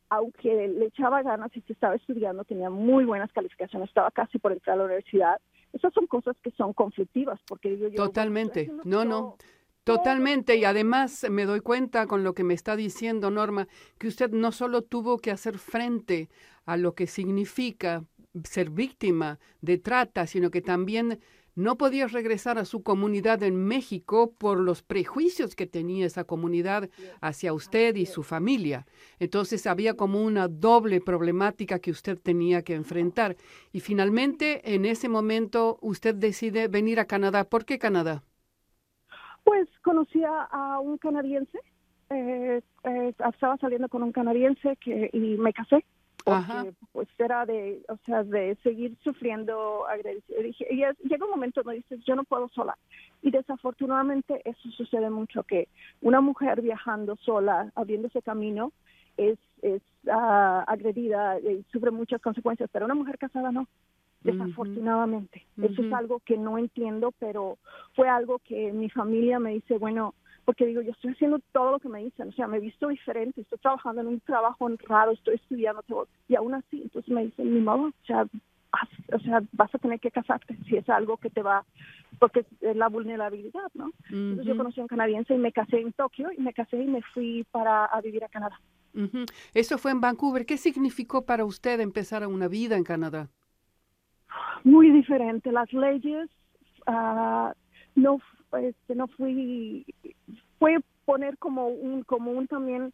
aunque 0.09 0.67
le 0.67 0.85
echaba 0.85 1.23
ganas 1.23 1.55
y 1.55 1.61
se 1.61 1.73
estaba 1.73 1.95
estudiando, 1.95 2.43
tenía 2.45 2.69
muy 2.69 3.03
buenas 3.03 3.31
calificaciones, 3.33 3.89
estaba 3.89 4.11
casi 4.11 4.37
por 4.37 4.51
entrar 4.51 4.75
a 4.75 4.77
la 4.77 4.85
universidad, 4.85 5.41
esas 5.73 5.93
son 5.93 6.07
cosas 6.07 6.35
que 6.41 6.51
son 6.51 6.73
conflictivas, 6.73 7.39
porque 7.47 7.71
digo 7.71 7.87
yo... 7.89 8.05
Totalmente, 8.05 8.71
no, 8.85 9.03
no. 9.03 9.37
Totalmente, 9.87 10.57
y 10.57 10.65
además 10.65 11.25
me 11.29 11.45
doy 11.45 11.61
cuenta 11.61 12.07
con 12.07 12.23
lo 12.23 12.33
que 12.33 12.43
me 12.43 12.53
está 12.53 12.75
diciendo 12.75 13.31
Norma, 13.31 13.69
que 13.97 14.09
usted 14.09 14.31
no 14.31 14.51
solo 14.51 14.81
tuvo 14.81 15.17
que 15.17 15.31
hacer 15.31 15.57
frente 15.57 16.29
a 16.65 16.75
lo 16.75 16.93
que 16.93 17.07
significa 17.07 18.03
ser 18.43 18.69
víctima 18.69 19.39
de 19.61 19.77
trata, 19.77 20.27
sino 20.27 20.51
que 20.51 20.61
también 20.61 21.19
no 21.55 21.77
podía 21.77 22.07
regresar 22.07 22.59
a 22.59 22.65
su 22.65 22.83
comunidad 22.83 23.41
en 23.43 23.55
México 23.55 24.33
por 24.37 24.59
los 24.59 24.83
prejuicios 24.83 25.55
que 25.55 25.65
tenía 25.65 26.05
esa 26.05 26.25
comunidad 26.25 26.89
hacia 27.21 27.53
usted 27.53 27.95
y 27.95 28.05
su 28.05 28.23
familia. 28.23 28.85
Entonces 29.19 29.65
había 29.65 29.95
como 29.95 30.21
una 30.21 30.49
doble 30.49 30.99
problemática 30.99 31.79
que 31.79 31.91
usted 31.91 32.19
tenía 32.19 32.61
que 32.61 32.75
enfrentar. 32.75 33.37
Y 33.71 33.79
finalmente, 33.79 34.75
en 34.75 34.85
ese 34.85 35.07
momento, 35.09 35.79
usted 35.81 36.13
decide 36.13 36.67
venir 36.67 36.99
a 36.99 37.05
Canadá. 37.05 37.45
¿Por 37.45 37.63
qué 37.63 37.79
Canadá? 37.79 38.23
Pues 39.47 39.69
conocí 39.81 40.21
a 40.25 40.77
un 40.81 40.97
canadiense, 40.97 41.57
eh, 42.09 42.61
eh, 42.83 43.13
estaba 43.31 43.55
saliendo 43.55 43.87
con 43.87 44.03
un 44.03 44.11
canadiense 44.11 44.75
que, 44.75 45.09
y 45.13 45.37
me 45.37 45.53
casé 45.53 45.85
porque 46.25 46.73
pues 46.91 47.07
era 47.17 47.45
de, 47.45 47.81
o 47.87 47.97
sea, 48.05 48.25
de 48.25 48.57
seguir 48.61 48.97
sufriendo 49.01 49.85
dije, 50.43 50.67
y 50.69 50.83
llega 51.07 51.23
un 51.23 51.31
momento 51.31 51.63
donde 51.63 51.77
dices, 51.77 52.03
yo 52.05 52.17
no 52.17 52.25
puedo 52.25 52.49
sola. 52.49 52.77
Y 53.21 53.31
desafortunadamente 53.31 54.41
eso 54.43 54.69
sucede 54.71 55.09
mucho, 55.09 55.43
que 55.43 55.69
una 56.01 56.19
mujer 56.19 56.61
viajando 56.61 57.15
sola, 57.15 57.71
abriéndose 57.75 58.21
camino, 58.21 58.73
es, 59.15 59.39
es 59.61 59.81
uh, 60.07 60.63
agredida 60.67 61.39
y 61.39 61.63
sufre 61.71 61.91
muchas 61.91 62.21
consecuencias, 62.21 62.69
pero 62.73 62.83
una 62.83 62.95
mujer 62.95 63.17
casada 63.17 63.53
no 63.53 63.65
desafortunadamente. 64.21 65.45
Eso 65.61 65.81
es 65.81 65.93
algo 65.93 66.19
que 66.19 66.37
no 66.37 66.57
entiendo, 66.57 67.13
pero 67.19 67.57
fue 67.95 68.09
algo 68.09 68.39
que 68.39 68.71
mi 68.71 68.89
familia 68.89 69.39
me 69.39 69.53
dice, 69.53 69.77
bueno, 69.77 70.13
porque 70.45 70.65
digo, 70.65 70.81
yo 70.81 70.91
estoy 70.91 71.11
haciendo 71.11 71.39
todo 71.51 71.71
lo 71.71 71.79
que 71.79 71.89
me 71.89 72.03
dicen, 72.03 72.29
o 72.29 72.31
sea, 72.31 72.47
me 72.47 72.57
he 72.57 72.61
visto 72.61 72.87
diferente, 72.87 73.41
estoy 73.41 73.57
trabajando 73.59 74.01
en 74.01 74.07
un 74.07 74.19
trabajo 74.21 74.65
honrado, 74.65 75.11
estoy 75.11 75.35
estudiando, 75.35 75.83
todo, 75.83 76.07
y 76.27 76.35
aún 76.35 76.53
así, 76.53 76.83
entonces 76.83 77.13
me 77.13 77.25
dicen, 77.25 77.53
mi 77.53 77.59
modo, 77.59 77.87
o 77.87 78.05
sea, 78.05 78.25
o 79.13 79.19
sea, 79.19 79.41
vas 79.53 79.73
a 79.73 79.77
tener 79.77 79.99
que 79.99 80.11
casarte 80.11 80.57
si 80.67 80.77
es 80.77 80.87
algo 80.89 81.17
que 81.17 81.29
te 81.29 81.41
va, 81.41 81.65
porque 82.19 82.45
es 82.61 82.75
la 82.75 82.89
vulnerabilidad, 82.89 83.71
¿no? 83.73 83.91
Entonces 84.09 84.45
yo 84.45 84.57
conocí 84.57 84.79
a 84.79 84.83
un 84.83 84.87
canadiense 84.87 85.33
y 85.33 85.37
me 85.37 85.51
casé 85.51 85.79
en 85.79 85.93
Tokio 85.93 86.31
y 86.31 86.41
me 86.41 86.53
casé 86.53 86.81
y 86.81 86.87
me 86.87 87.01
fui 87.13 87.45
para 87.51 87.85
a 87.85 88.01
vivir 88.01 88.23
a 88.23 88.29
Canadá. 88.29 88.59
Eso 89.53 89.77
fue 89.77 89.91
en 89.91 90.01
Vancouver. 90.01 90.45
¿Qué 90.45 90.57
significó 90.57 91.25
para 91.25 91.45
usted 91.45 91.79
empezar 91.79 92.25
una 92.27 92.47
vida 92.47 92.75
en 92.77 92.83
Canadá? 92.83 93.29
Muy 94.63 94.91
diferente. 94.91 95.51
Las 95.51 95.71
leyes 95.73 96.29
uh, 96.87 97.51
no, 97.95 98.19
este, 98.59 98.95
no 98.95 99.07
fui, 99.07 99.85
fue 100.59 100.77
poner 101.05 101.37
como 101.37 101.67
un, 101.67 102.03
como 102.03 102.31
un 102.31 102.47
también 102.47 102.93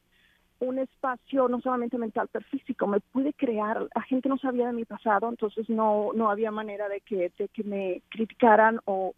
un 0.60 0.80
espacio 0.80 1.48
no 1.48 1.60
solamente 1.62 1.98
mental 1.98 2.30
pero 2.32 2.46
físico. 2.46 2.88
Me 2.88 3.00
pude 3.00 3.34
crear 3.34 3.88
la 3.94 4.02
gente 4.04 4.30
no 4.30 4.38
sabía 4.38 4.68
de 4.68 4.74
mi 4.74 4.86
pasado 4.86 5.30
entonces 5.30 5.70
no 5.70 6.12
no 6.16 6.30
había 6.30 6.52
manera 6.52 6.88
de 6.88 7.02
que 7.02 7.32
de 7.38 7.48
que 7.50 7.64
me 7.64 8.02
criticaran 8.10 8.80
o 8.86 9.14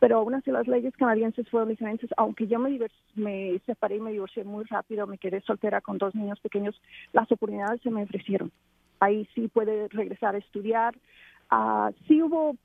pero 0.00 0.18
aún 0.18 0.34
así 0.34 0.50
las 0.50 0.68
leyes 0.68 0.96
canadienses 0.96 1.48
fueron 1.48 1.68
diferentes. 1.68 2.08
Aunque 2.16 2.46
yo 2.46 2.58
me 2.58 2.78
me 3.16 3.60
separé 3.66 3.96
y 3.96 4.00
me 4.00 4.12
divorcié 4.12 4.44
muy 4.44 4.64
rápido 4.64 5.06
me 5.06 5.18
quedé 5.18 5.40
soltera 5.42 5.80
con 5.80 5.98
dos 5.98 6.14
niños 6.14 6.40
pequeños 6.40 6.80
las 7.12 7.30
oportunidades 7.30 7.82
se 7.82 7.90
me 7.90 8.04
ofrecieron. 8.04 8.50
Ahí 9.00 9.28
sí 9.34 9.48
puede 9.48 9.88
regresar 9.88 10.34
a 10.34 10.38
estudiar 10.38 10.94
Uh, 11.50 11.92
sí 12.06 12.22
hubo, 12.22 12.56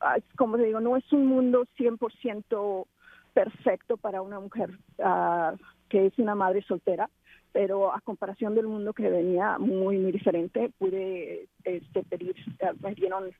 ah, 0.00 0.16
como 0.36 0.56
te 0.56 0.64
digo, 0.64 0.80
no 0.80 0.96
es 0.96 1.12
un 1.12 1.26
mundo 1.26 1.66
100% 1.78 2.86
perfecto 3.32 3.96
para 3.96 4.22
una 4.22 4.40
mujer 4.40 4.70
uh, 4.98 5.56
que 5.88 6.06
es 6.06 6.18
una 6.18 6.34
madre 6.34 6.62
soltera, 6.62 7.10
pero 7.52 7.92
a 7.92 8.00
comparación 8.00 8.54
del 8.54 8.66
mundo 8.66 8.92
que 8.92 9.08
venía 9.08 9.58
muy, 9.58 9.98
muy 9.98 10.12
diferente, 10.12 10.70
pude 10.78 11.48
este, 11.64 12.04
pedir, 12.04 12.36
me 12.80 12.94
dieron 12.94 13.30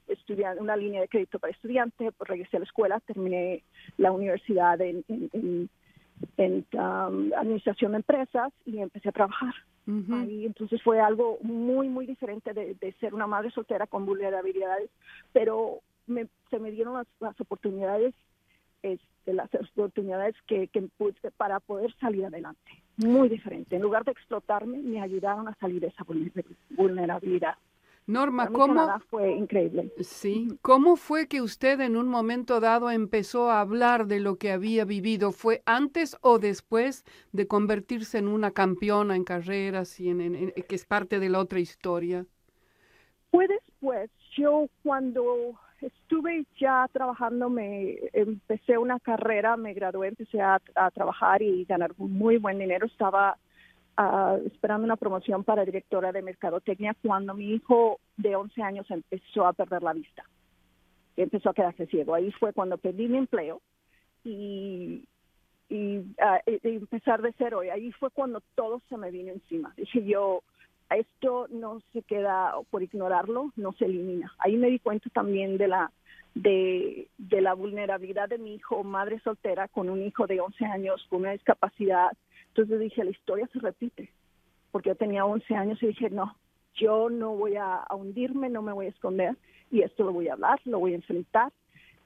una 0.59 0.77
línea 0.77 1.01
de 1.01 1.09
crédito 1.09 1.39
para 1.39 1.53
estudiante, 1.53 2.11
pues 2.13 2.29
regresé 2.29 2.57
a 2.57 2.61
la 2.61 2.67
escuela, 2.67 3.01
terminé 3.01 3.63
la 3.99 4.11
universidad 4.11 4.81
en, 4.81 5.05
en, 5.09 5.71
en 6.37 6.67
um, 6.73 7.33
administración 7.37 7.93
de 7.93 7.99
empresas 7.99 8.53
y 8.67 8.79
empecé 8.79 9.11
a 9.11 9.13
trabajar 9.13 9.55
entonces 10.47 10.83
fue 10.83 11.01
algo 11.01 11.39
muy, 11.43 11.89
muy 11.89 12.07
diferente 12.07 12.53
de, 12.53 12.95
ser 13.01 13.15
una 13.15 13.27
madre 13.27 13.51
soltera 13.51 13.87
con 13.87 14.07
vulnerabilidades, 14.07 14.91
pero 15.33 15.81
me, 16.07 16.29
se 16.51 16.59
me 16.59 16.71
dieron 16.71 17.03
las, 17.21 17.41
oportunidades, 17.41 18.15
este, 18.83 19.33
las 19.33 19.49
oportunidades 19.55 20.35
que, 20.47 20.69
que 20.69 20.89
para 21.37 21.61
poder 21.61 21.95
salir 22.01 22.25
adelante. 22.25 22.71
Muy 22.97 23.29
diferente. 23.29 23.77
En 23.77 23.83
lugar 23.83 24.05
de 24.05 24.13
explotarme, 24.13 24.79
me 24.79 25.01
ayudaron 25.01 25.49
a 25.49 25.55
salir 25.57 25.81
de 25.81 25.89
esa 25.89 26.05
vulnerabilidad. 26.71 27.57
Norma, 28.11 28.49
¿cómo 28.49 28.99
fue 29.09 29.33
increíble? 29.33 29.93
Sí, 30.01 30.49
¿cómo 30.63 30.97
fue 30.97 31.29
que 31.29 31.41
usted 31.41 31.81
en 31.81 31.97
un 31.97 32.09
momento 32.09 32.59
dado 32.59 32.91
empezó 32.91 33.51
a 33.51 33.61
hablar 33.61 34.07
de 34.07 34.19
lo 34.19 34.37
que 34.37 34.51
había 34.51 34.85
vivido? 34.85 35.31
¿Fue 35.31 35.63
antes 35.65 36.17
o 36.21 36.41
después 36.41 37.05
de 37.33 37.47
convertirse 37.47 38.19
en 38.19 38.27
una 38.27 38.51
campeona 38.51 39.15
en 39.15 39.23
carreras 39.23 40.01
y 40.01 40.09
en, 40.09 40.53
que 40.53 40.75
es 40.75 40.85
parte 40.85 41.21
de 41.21 41.29
la 41.29 41.39
otra 41.39 41.61
historia? 41.61 42.27
Fue 43.31 43.47
después. 43.47 44.11
Yo 44.37 44.69
cuando 44.83 45.55
estuve 45.81 46.45
ya 46.59 46.89
trabajando, 46.93 47.49
me 47.49 47.97
empecé 48.13 48.77
una 48.77 48.99
carrera, 48.99 49.57
me 49.57 49.73
gradué, 49.73 50.09
empecé 50.09 50.41
a 50.41 50.61
trabajar 50.93 51.43
y 51.43 51.65
ganar 51.65 51.93
muy 51.97 52.39
buen 52.39 52.59
dinero. 52.59 52.87
Estaba 52.87 53.39
esperando 54.47 54.85
una 54.85 54.97
promoción 54.97 55.45
para 55.45 55.65
directora 55.65 56.13
de 56.13 56.23
mercadotecnia 56.23 56.97
cuando 57.03 57.35
mi 57.35 57.53
hijo 57.53 57.99
de 58.17 58.37
11 58.37 58.63
años 58.63 58.91
empezó 58.91 59.47
a 59.47 59.53
perder 59.53 59.83
la 59.83 59.93
vista. 59.93 60.25
Empezó 61.17 61.51
a 61.51 61.55
quedarse 61.55 61.87
ciego. 61.87 62.15
Ahí 62.15 62.31
fue 62.33 62.53
cuando 62.53 62.79
perdí 62.79 63.09
mi 63.09 63.19
empleo 63.19 63.61
y, 64.25 65.05
y, 65.69 66.03
empezar 66.63 67.21
de 67.23 67.35
cero. 67.37 67.63
Y 67.63 67.69
ahí 67.69 67.93
fue 67.93 68.11
cuando 68.11 68.43
todo 68.55 68.81
se 68.89 68.97
me 68.97 69.11
vino 69.11 69.33
encima. 69.33 69.73
Dije 69.77 70.05
yo, 70.05 70.43
esto 70.91 71.47
no 71.51 71.81
se 71.93 72.03
queda 72.03 72.55
por 72.71 72.83
ignorarlo, 72.83 73.53
no 73.57 73.73
se 73.73 73.85
elimina. 73.85 74.33
Ahí 74.39 74.57
me 74.57 74.69
di 74.69 74.79
cuenta 74.79 75.11
también 75.11 75.59
de 75.59 75.69
la 75.69 75.93
de, 76.35 77.09
de 77.19 77.41
la 77.41 77.55
vulnerabilidad 77.55 78.29
de 78.29 78.39
mi 78.39 78.55
hijo, 78.55 78.85
madre 78.85 79.21
soltera, 79.21 79.69
con 79.69 79.91
un 79.91 80.03
hijo 80.03 80.27
de 80.27 80.41
11 80.41 80.65
años, 80.65 81.05
con 81.11 81.23
una 81.23 81.33
discapacidad, 81.33 82.13
entonces 82.51 82.81
dije, 82.81 83.05
la 83.05 83.11
historia 83.11 83.49
se 83.53 83.61
repite, 83.61 84.13
porque 84.71 84.91
yo 84.91 84.97
tenía 84.97 85.25
11 85.25 85.55
años 85.55 85.83
y 85.83 85.89
dije, 85.89 86.11
no, 86.11 86.37
yo 86.75 87.09
no 87.11 87.35
voy 87.37 87.57
a, 87.57 87.85
hundirme, 87.91 88.49
no 88.49 88.63
me 88.63 88.73
voy 88.73 88.87
a 88.87 88.91
esconder 88.91 89.37
y 89.71 89.83
esto 89.83 90.05
lo 90.05 90.13
voy 90.13 90.29
a 90.29 90.35
hablar, 90.35 90.61
lo 90.65 90.81
voy 90.81 90.93
a 90.93 90.97
enfrentar 90.97 91.53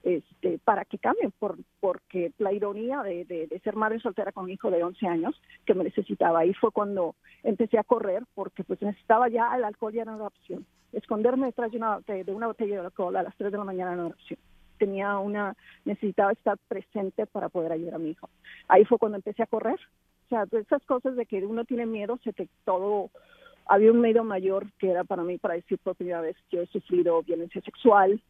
este, 0.03 0.59
para 0.59 0.85
que 0.85 0.99
cambien, 0.99 1.31
por, 1.31 1.57
porque 1.79 2.31
la 2.37 2.53
ironía 2.53 3.01
de, 3.01 3.25
de, 3.25 3.59
ser 3.63 3.75
madre 3.75 3.99
soltera 3.99 4.31
con 4.31 4.43
un 4.43 4.51
hijo 4.51 4.69
de 4.69 4.83
11 4.83 5.07
años 5.07 5.41
que 5.65 5.73
me 5.73 5.83
necesitaba, 5.83 6.39
ahí 6.39 6.53
fue 6.53 6.71
cuando 6.71 7.15
empecé 7.41 7.79
a 7.79 7.83
correr 7.83 8.23
porque 8.35 8.63
pues 8.63 8.79
necesitaba 8.83 9.29
ya, 9.29 9.49
el 9.55 9.63
alcohol 9.63 9.93
ya 9.93 10.05
no 10.05 10.15
era 10.15 10.27
opción. 10.27 10.63
Esconderme 10.93 11.47
detrás 11.47 11.71
de 11.71 11.77
una, 11.77 11.99
de, 12.01 12.33
una 12.33 12.47
botella 12.47 12.75
de 12.75 12.85
alcohol 12.85 13.15
a 13.15 13.23
las 13.23 13.35
3 13.35 13.51
de 13.51 13.57
la 13.57 13.63
mañana 13.63 13.95
no 13.95 14.05
era 14.05 14.15
opción 14.15 14.39
tenía 14.77 15.17
una, 15.19 15.55
necesitaba 15.85 16.31
estar 16.31 16.57
presente 16.67 17.25
para 17.25 17.49
poder 17.49 17.71
ayudar 17.71 17.95
a 17.95 17.99
mi 17.99 18.09
hijo. 18.09 18.29
Ahí 18.67 18.85
fue 18.85 18.97
cuando 18.97 19.15
empecé 19.15 19.43
a 19.43 19.47
correr, 19.47 19.79
o 20.25 20.29
sea, 20.29 20.59
esas 20.59 20.83
cosas 20.85 21.15
de 21.15 21.25
que 21.25 21.45
uno 21.45 21.65
tiene 21.65 21.85
miedo, 21.85 22.19
se 22.23 22.33
te 22.33 22.47
todo, 22.63 23.11
había 23.67 23.91
un 23.91 24.01
miedo 24.01 24.23
mayor 24.23 24.67
que 24.79 24.89
era 24.89 25.03
para 25.03 25.23
mí 25.23 25.37
para 25.37 25.55
decir 25.55 25.77
por 25.79 25.95
primera 25.95 26.21
vez, 26.21 26.35
yo 26.51 26.61
he 26.61 26.67
sufrido 26.67 27.21
violencia 27.21 27.61
sexual, 27.61 28.21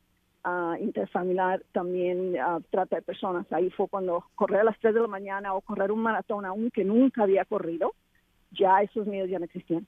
uh, 0.46 0.76
interfamiliar, 0.82 1.64
también 1.72 2.36
uh, 2.36 2.62
trata 2.70 2.98
de 2.98 3.02
personas. 3.02 3.52
Ahí 3.52 3.70
fue 3.72 3.88
cuando 3.88 4.26
correr 4.36 4.62
a 4.62 4.66
las 4.66 4.80
3 4.80 4.94
de 4.94 5.02
la 5.02 5.08
mañana 5.08 5.54
o 5.54 5.62
correr 5.62 5.92
un 5.92 6.02
maratón 6.02 6.46
aún 6.46 6.70
que 6.72 6.84
nunca 6.84 7.24
había 7.24 7.46
corrido, 7.46 7.94
ya 8.52 8.82
esos 8.82 9.08
miedos 9.08 9.30
ya 9.30 9.40
no 9.40 9.46
existían. 9.46 9.88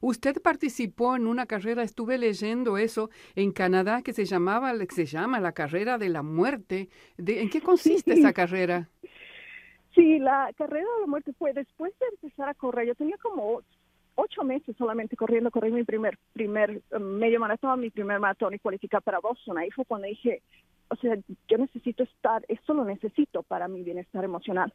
Usted 0.00 0.40
participó 0.40 1.16
en 1.16 1.26
una 1.26 1.46
carrera, 1.46 1.82
estuve 1.82 2.18
leyendo 2.18 2.78
eso, 2.78 3.10
en 3.34 3.50
Canadá 3.50 4.02
que 4.02 4.12
se 4.12 4.26
llamaba, 4.26 4.72
se 4.90 5.06
llama 5.06 5.40
la 5.40 5.50
carrera 5.50 5.98
de 5.98 6.08
la 6.08 6.22
muerte. 6.22 6.88
De, 7.16 7.42
¿En 7.42 7.50
qué 7.50 7.60
consiste 7.60 8.12
esa 8.12 8.32
carrera? 8.32 8.90
Sí, 9.94 10.18
la 10.18 10.50
carrera 10.56 10.86
de 10.96 11.00
la 11.02 11.06
muerte 11.06 11.32
fue 11.34 11.52
después 11.52 11.92
de 11.98 12.06
empezar 12.06 12.48
a 12.48 12.54
correr. 12.54 12.88
Yo 12.88 12.94
tenía 12.94 13.16
como 13.18 13.62
ocho 14.16 14.42
meses 14.42 14.76
solamente 14.76 15.16
corriendo, 15.16 15.50
corrí 15.50 15.70
mi 15.70 15.84
primer, 15.84 16.18
primer 16.32 16.82
um, 16.92 17.02
medio 17.02 17.40
maratón, 17.40 17.80
mi 17.80 17.90
primer 17.90 18.18
maratón 18.20 18.54
y 18.54 18.58
cualificar 18.58 19.02
para 19.02 19.20
Boston. 19.20 19.58
Ahí 19.58 19.70
fue 19.70 19.84
cuando 19.84 20.08
dije, 20.08 20.42
o 20.88 20.96
sea, 20.96 21.16
yo 21.48 21.58
necesito 21.58 22.02
estar, 22.02 22.44
esto 22.48 22.74
lo 22.74 22.84
necesito 22.84 23.42
para 23.42 23.68
mi 23.68 23.82
bienestar 23.82 24.24
emocional 24.24 24.72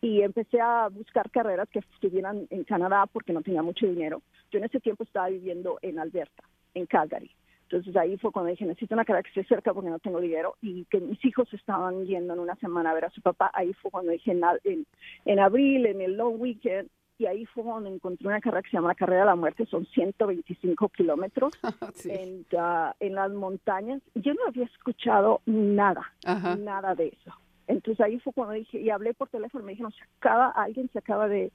y 0.00 0.22
empecé 0.22 0.60
a 0.60 0.88
buscar 0.88 1.30
carreras 1.30 1.68
que 1.70 1.78
estuvieran 1.78 2.46
en 2.50 2.64
Canadá 2.64 3.06
porque 3.10 3.32
no 3.32 3.42
tenía 3.42 3.62
mucho 3.62 3.86
dinero. 3.86 4.20
Yo 4.50 4.58
en 4.58 4.64
ese 4.64 4.80
tiempo 4.80 5.04
estaba 5.04 5.28
viviendo 5.28 5.78
en 5.82 5.98
Alberta, 5.98 6.44
en 6.74 6.86
Calgary. 6.86 7.30
Entonces 7.76 8.00
ahí 8.00 8.16
fue 8.18 8.32
cuando 8.32 8.50
dije, 8.50 8.64
necesito 8.64 8.94
una 8.94 9.04
carrera 9.04 9.22
que 9.22 9.40
esté 9.40 9.44
cerca 9.44 9.74
porque 9.74 9.90
no 9.90 9.98
tengo 9.98 10.20
dinero 10.20 10.56
y 10.62 10.84
que 10.84 11.00
mis 11.00 11.22
hijos 11.24 11.52
estaban 11.52 12.04
yendo 12.06 12.34
en 12.34 12.40
una 12.40 12.54
semana 12.56 12.90
a 12.90 12.94
ver 12.94 13.06
a 13.06 13.10
su 13.10 13.20
papá. 13.20 13.50
Ahí 13.52 13.72
fue 13.74 13.90
cuando 13.90 14.12
dije, 14.12 14.30
en, 14.30 14.86
en, 15.24 15.38
abril, 15.40 15.86
en 15.86 16.00
el 16.00 16.16
long 16.16 16.40
weekend, 16.40 16.88
y 17.18 17.26
ahí 17.26 17.46
fue 17.46 17.62
cuando 17.64 17.88
encontré 17.88 18.26
una 18.26 18.40
carrera 18.40 18.62
que 18.62 18.70
se 18.70 18.76
llama 18.76 18.88
la 18.88 18.94
Carrera 18.94 19.20
de 19.20 19.26
la 19.26 19.36
Muerte, 19.36 19.66
son 19.66 19.86
125 19.86 20.88
kilómetros 20.88 21.52
en, 22.04 22.44
uh, 22.52 22.92
en, 22.98 23.14
las 23.14 23.30
montañas. 23.30 24.02
Yo 24.14 24.34
no 24.34 24.46
había 24.48 24.64
escuchado 24.64 25.40
nada, 25.46 26.12
nada 26.58 26.94
de 26.94 27.08
eso. 27.08 27.34
Entonces 27.66 28.04
ahí 28.04 28.18
fue 28.20 28.32
cuando 28.32 28.54
dije, 28.54 28.80
y 28.80 28.90
hablé 28.90 29.14
por 29.14 29.28
teléfono, 29.28 29.64
me 29.64 29.72
dijeron, 29.72 29.92
se 29.92 30.02
acaba, 30.18 30.48
alguien 30.50 30.88
se 30.92 30.98
acaba 30.98 31.28
de, 31.28 31.50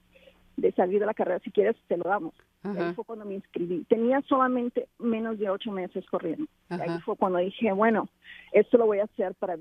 salir 0.75 0.99
de 0.99 1.05
la 1.05 1.13
carrera, 1.13 1.39
si 1.39 1.51
quieres 1.51 1.75
te 1.87 1.97
lo 1.97 2.05
damos. 2.05 2.33
Ahí 2.63 2.93
fue 2.93 3.05
cuando 3.05 3.25
me 3.25 3.35
inscribí. 3.35 3.85
Tenía 3.85 4.21
solamente 4.23 4.87
menos 4.99 5.39
de 5.39 5.49
ocho 5.49 5.71
meses 5.71 6.05
corriendo. 6.09 6.45
Ahí 6.69 6.99
fue 7.05 7.15
cuando 7.15 7.39
dije, 7.39 7.71
bueno, 7.71 8.09
esto 8.51 8.77
lo 8.77 8.85
voy 8.85 8.99
a 8.99 9.05
hacer 9.05 9.33
para, 9.35 9.57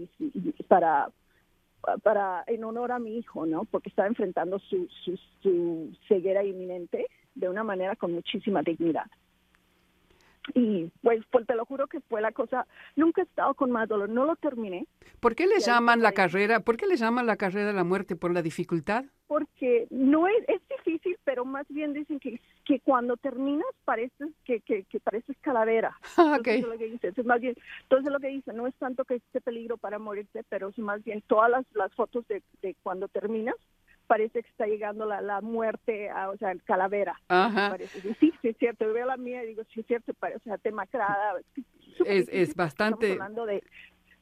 para, 0.66 1.08
para 2.02 2.44
en 2.46 2.64
honor 2.64 2.90
a 2.92 2.98
mi 2.98 3.18
hijo, 3.18 3.46
¿no? 3.46 3.64
Porque 3.64 3.88
estaba 3.88 4.08
enfrentando 4.08 4.58
su, 4.58 4.88
su, 5.04 5.16
su 5.42 5.96
ceguera 6.08 6.42
inminente 6.42 7.06
de 7.34 7.48
una 7.48 7.62
manera 7.62 7.94
con 7.94 8.12
muchísima 8.12 8.62
dignidad 8.62 9.06
y 10.54 10.90
pues, 11.02 11.24
pues, 11.30 11.46
te 11.46 11.54
lo 11.54 11.64
juro 11.64 11.86
que 11.86 12.00
fue 12.00 12.20
la 12.20 12.32
cosa, 12.32 12.66
nunca 12.96 13.22
he 13.22 13.24
estado 13.24 13.54
con 13.54 13.70
más 13.70 13.88
dolor, 13.88 14.08
no 14.08 14.24
lo 14.24 14.36
terminé. 14.36 14.86
¿Por 15.20 15.34
qué 15.34 15.46
le 15.46 15.60
llaman 15.60 16.02
la 16.02 16.12
carrera, 16.12 16.60
por 16.60 16.76
qué 16.76 16.86
le 16.86 16.96
llaman 16.96 17.26
la 17.26 17.36
carrera 17.36 17.66
de 17.68 17.72
la 17.72 17.84
muerte? 17.84 18.16
¿Por 18.16 18.32
la 18.32 18.42
dificultad? 18.42 19.04
Porque 19.26 19.86
no 19.90 20.26
es, 20.28 20.48
es 20.48 20.60
pero 21.28 21.44
más 21.44 21.66
bien 21.68 21.92
dicen 21.92 22.18
que, 22.18 22.40
que 22.64 22.80
cuando 22.80 23.18
terminas 23.18 23.68
pareces 23.85 24.30
que, 24.47 24.61
que, 24.61 24.85
que 24.85 24.99
pareces 24.99 25.37
calavera. 25.42 25.94
Ah, 26.16 26.38
okay. 26.40 26.56
Entonces, 26.56 26.73
lo 26.73 26.78
que 26.78 26.90
dice, 26.90 27.08
es 27.08 27.26
más 27.26 27.40
bien, 27.40 27.54
entonces 27.82 28.11
lo 28.11 28.18
que 28.18 28.28
dice, 28.28 28.52
no 28.54 28.66
es 28.66 28.75
tanto 28.76 29.04
que 29.04 29.16
esté 29.16 29.42
peligro 29.42 29.76
para 29.76 29.99
morirte, 29.99 30.42
pero 30.49 30.68
es 30.68 30.78
más 30.78 31.04
bien 31.04 31.23
todas 31.26 31.50
las, 31.50 31.66
las 31.75 31.92
fotos 31.92 32.26
de, 32.28 32.42
de 32.62 32.75
cuando 32.82 33.08
terminas 33.08 33.56
parece 34.06 34.42
que 34.42 34.49
está 34.49 34.66
llegando 34.66 35.04
la, 35.04 35.20
la 35.20 35.42
muerte, 35.42 36.08
a, 36.08 36.30
o 36.30 36.38
sea, 36.38 36.50
el 36.50 36.62
calavera. 36.62 37.20
Ajá. 37.28 37.68
Parece. 37.73 38.00
Sí, 38.00 38.32
sí, 38.40 38.49
es 38.49 38.56
cierto. 38.56 38.87
Yo 38.87 38.94
veo 38.94 39.04
la 39.04 39.18
mía 39.18 39.44
y 39.44 39.49
digo, 39.49 39.64
sí, 39.75 39.80
es 39.80 39.87
cierto, 39.87 40.14
parece, 40.14 40.38
o 40.38 40.44
sea, 40.44 40.56
demacrada. 40.64 41.35
Es, 42.06 42.26
es 42.32 42.54
bastante... 42.54 43.12
Estamos 43.12 43.28
hablando 43.28 43.44
de 43.44 43.62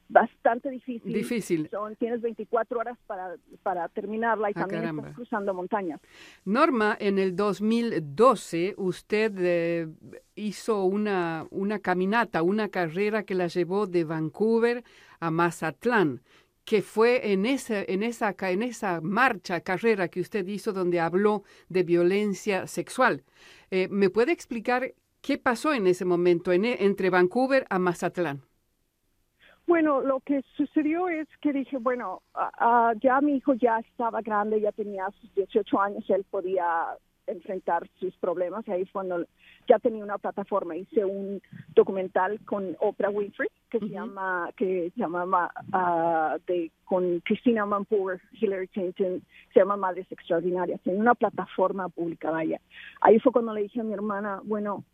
bastante 0.09 0.71
difícil. 0.71 1.13
Difícil. 1.13 1.69
Son, 1.71 1.97
tienes 1.97 2.21
24 2.21 2.79
horas 2.79 2.99
para, 3.07 3.37
para 3.63 3.89
terminarla 3.89 4.51
y 4.51 4.53
ah, 4.57 4.61
también 4.61 4.85
estás 4.85 5.15
cruzando 5.15 5.55
montañas. 5.55 6.01
Norma, 6.45 6.97
en 6.99 7.19
el 7.19 7.35
2012 7.35 8.75
usted 8.77 9.33
eh, 9.39 9.89
hizo 10.35 10.85
una, 10.85 11.47
una 11.51 11.79
caminata, 11.79 12.43
una 12.43 12.69
carrera 12.69 13.25
que 13.25 13.35
la 13.35 13.49
llevó 13.49 13.87
de 13.87 14.05
Vancouver 14.05 14.85
a 15.21 15.31
Mazatlán 15.31 16.21
que 16.67 16.83
fue 16.83 17.33
en 17.33 17.47
esa, 17.47 17.81
en 17.81 18.03
esa, 18.03 18.35
en 18.41 18.63
esa 18.63 19.01
marcha, 19.01 19.61
carrera 19.61 20.09
que 20.09 20.21
usted 20.21 20.45
hizo 20.49 20.73
donde 20.73 20.99
habló 20.99 21.45
de 21.69 21.85
violencia 21.85 22.67
sexual. 22.67 23.23
Eh, 23.71 23.87
¿Me 23.89 24.11
puede 24.11 24.33
explicar 24.33 24.93
qué 25.21 25.39
pasó 25.39 25.73
en 25.73 25.87
ese 25.87 26.05
momento 26.05 26.51
en, 26.53 26.65
entre 26.65 27.09
Vancouver 27.09 27.67
a 27.71 27.79
Mazatlán? 27.79 28.43
Bueno, 29.67 30.01
lo 30.01 30.21
que 30.21 30.43
sucedió 30.57 31.09
es 31.09 31.27
que 31.41 31.53
dije, 31.53 31.77
bueno, 31.79 32.23
ya 33.03 33.21
mi 33.21 33.37
hijo 33.37 33.55
ya 33.55 33.81
estaba 33.81 34.21
grande, 34.21 34.61
ya 34.61 34.71
tenía 34.71 35.11
sus 35.21 35.35
18 35.35 35.81
años, 35.81 36.09
él 36.09 36.25
podía 36.31 36.97
enfrentar 37.27 37.89
sus 37.99 38.15
problemas. 38.17 38.69
Ahí 38.69 38.85
fue 38.85 39.05
cuando 39.05 39.27
ya 39.69 39.79
tenía 39.79 40.03
una 40.03 40.19
plataforma. 40.19 40.77
Hice 40.77 41.05
un 41.05 41.43
documental 41.75 42.41
con 42.45 42.77
Oprah 42.81 43.11
Winfrey 43.11 43.49
que 43.71 43.79
se 43.81 43.89
llama 43.89 44.51
que 44.57 44.91
se 44.95 45.01
llama 45.01 45.51
uh, 45.73 46.39
de 46.47 46.71
con 46.85 47.21
Cristina 47.21 47.67
Mampour, 47.67 48.21
Hillary 48.33 48.69
Clinton, 48.69 49.21
se 49.53 49.61
llama 49.61 49.77
Madres 49.77 50.07
Extraordinarias. 50.11 50.81
En 50.85 51.01
una 51.01 51.15
plataforma 51.15 51.89
pública, 51.89 52.31
vaya. 52.31 52.61
Ahí 53.01 53.19
fue 53.19 53.33
cuando 53.33 53.53
le 53.53 53.63
dije 53.63 53.81
a 53.81 53.85
mi 53.85 53.93
hermana, 53.93 54.41
bueno, 54.45 54.85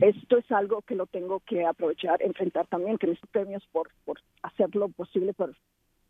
esto 0.00 0.38
es 0.38 0.50
algo 0.50 0.80
que 0.82 0.94
lo 0.94 1.06
tengo 1.06 1.40
que 1.40 1.66
aprovechar, 1.66 2.22
enfrentar 2.22 2.66
también, 2.66 2.96
que 2.96 3.08
mis 3.08 3.20
premios 3.30 3.62
por, 3.72 3.90
por 4.06 4.18
hacer 4.42 4.74
lo 4.74 4.88
posible 4.88 5.34
por, 5.34 5.54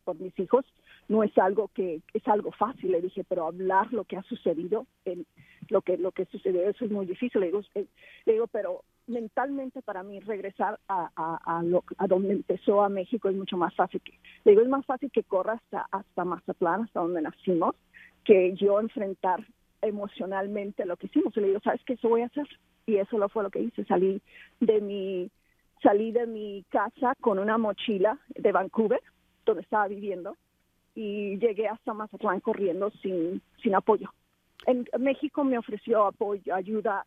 por 0.04 0.20
mis 0.20 0.38
hijos 0.38 0.64
no 1.08 1.22
es 1.22 1.36
algo 1.38 1.68
que 1.74 2.00
es 2.12 2.28
algo 2.28 2.52
fácil 2.52 2.92
le 2.92 3.00
dije 3.00 3.24
pero 3.28 3.46
hablar 3.46 3.92
lo 3.92 4.04
que 4.04 4.16
ha 4.16 4.22
sucedido 4.22 4.86
en 5.04 5.26
lo 5.68 5.82
que 5.82 5.96
lo 5.96 6.12
que 6.12 6.26
sucedió 6.26 6.68
eso 6.68 6.84
es 6.84 6.90
muy 6.90 7.06
difícil 7.06 7.40
le 7.40 7.46
digo 7.46 7.62
le 7.74 8.32
digo 8.32 8.46
pero 8.48 8.84
mentalmente 9.06 9.82
para 9.82 10.02
mí 10.02 10.20
regresar 10.20 10.78
a, 10.88 11.10
a, 11.14 11.60
a, 11.98 12.06
donde 12.06 12.32
empezó 12.32 12.82
a 12.82 12.88
México 12.88 13.28
es 13.28 13.36
mucho 13.36 13.56
más 13.56 13.74
fácil 13.74 14.00
que 14.00 14.12
le 14.44 14.52
digo 14.52 14.62
es 14.62 14.68
más 14.68 14.86
fácil 14.86 15.10
que 15.10 15.24
corra 15.24 15.54
hasta 15.54 15.86
hasta 15.90 16.24
Mazatlán 16.24 16.82
hasta 16.82 17.00
donde 17.00 17.22
nacimos 17.22 17.74
que 18.24 18.54
yo 18.54 18.80
enfrentar 18.80 19.44
emocionalmente 19.84 20.86
lo 20.86 20.96
que 20.96 21.06
hicimos. 21.06 21.36
Y 21.36 21.40
le 21.40 21.48
digo 21.48 21.60
sabes 21.60 21.82
qué 21.84 21.94
eso 21.94 22.08
voy 22.08 22.22
a 22.22 22.26
hacer. 22.26 22.48
Y 22.86 22.96
eso 22.96 23.18
lo 23.18 23.28
fue 23.28 23.42
lo 23.42 23.50
que 23.50 23.60
hice. 23.60 23.84
Salí 23.84 24.20
de 24.60 24.80
mi 24.80 25.30
salí 25.82 26.12
de 26.12 26.26
mi 26.26 26.64
casa 26.70 27.14
con 27.20 27.38
una 27.38 27.58
mochila 27.58 28.18
de 28.34 28.52
Vancouver 28.52 29.02
donde 29.44 29.62
estaba 29.62 29.88
viviendo 29.88 30.37
y 30.94 31.38
llegué 31.38 31.68
hasta 31.68 31.94
Mazatlán 31.94 32.40
corriendo 32.40 32.90
sin, 33.02 33.42
sin 33.62 33.74
apoyo. 33.74 34.12
En 34.66 34.87
México 34.98 35.44
me 35.44 35.59
ofreció 35.59 36.07
apoyo, 36.07 36.54
ayuda 36.54 37.04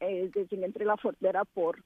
eh, 0.00 0.30
desde 0.34 0.56
que 0.56 0.64
entré 0.64 0.84
la 0.84 0.96
frontera 0.96 1.44
por, 1.44 1.82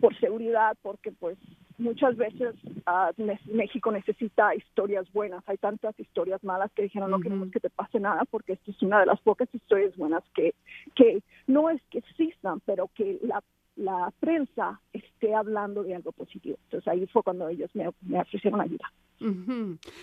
por 0.00 0.18
seguridad, 0.18 0.76
porque 0.82 1.12
pues 1.12 1.36
muchas 1.78 2.16
veces 2.16 2.54
uh, 2.86 3.12
México 3.52 3.90
necesita 3.90 4.54
historias 4.54 5.10
buenas. 5.12 5.42
Hay 5.46 5.56
tantas 5.56 5.98
historias 5.98 6.42
malas 6.44 6.70
que 6.72 6.82
dijeron 6.82 7.10
no 7.10 7.20
queremos 7.20 7.50
que 7.50 7.60
te 7.60 7.70
pase 7.70 7.98
nada 7.98 8.24
porque 8.30 8.52
esta 8.52 8.70
es 8.70 8.82
una 8.82 9.00
de 9.00 9.06
las 9.06 9.20
pocas 9.20 9.48
historias 9.54 9.96
buenas 9.96 10.22
que, 10.34 10.54
que 10.94 11.22
no 11.46 11.70
es 11.70 11.82
que 11.90 11.98
existan, 11.98 12.60
pero 12.60 12.88
que 12.94 13.18
la, 13.22 13.42
la 13.76 14.12
prensa 14.20 14.80
esté 14.92 15.34
hablando 15.34 15.82
de 15.82 15.94
algo 15.96 16.12
positivo. 16.12 16.58
Entonces 16.64 16.86
ahí 16.88 17.06
fue 17.06 17.22
cuando 17.22 17.48
ellos 17.48 17.70
me, 17.74 17.90
me 18.02 18.20
ofrecieron 18.20 18.60
ayuda. 18.60 18.92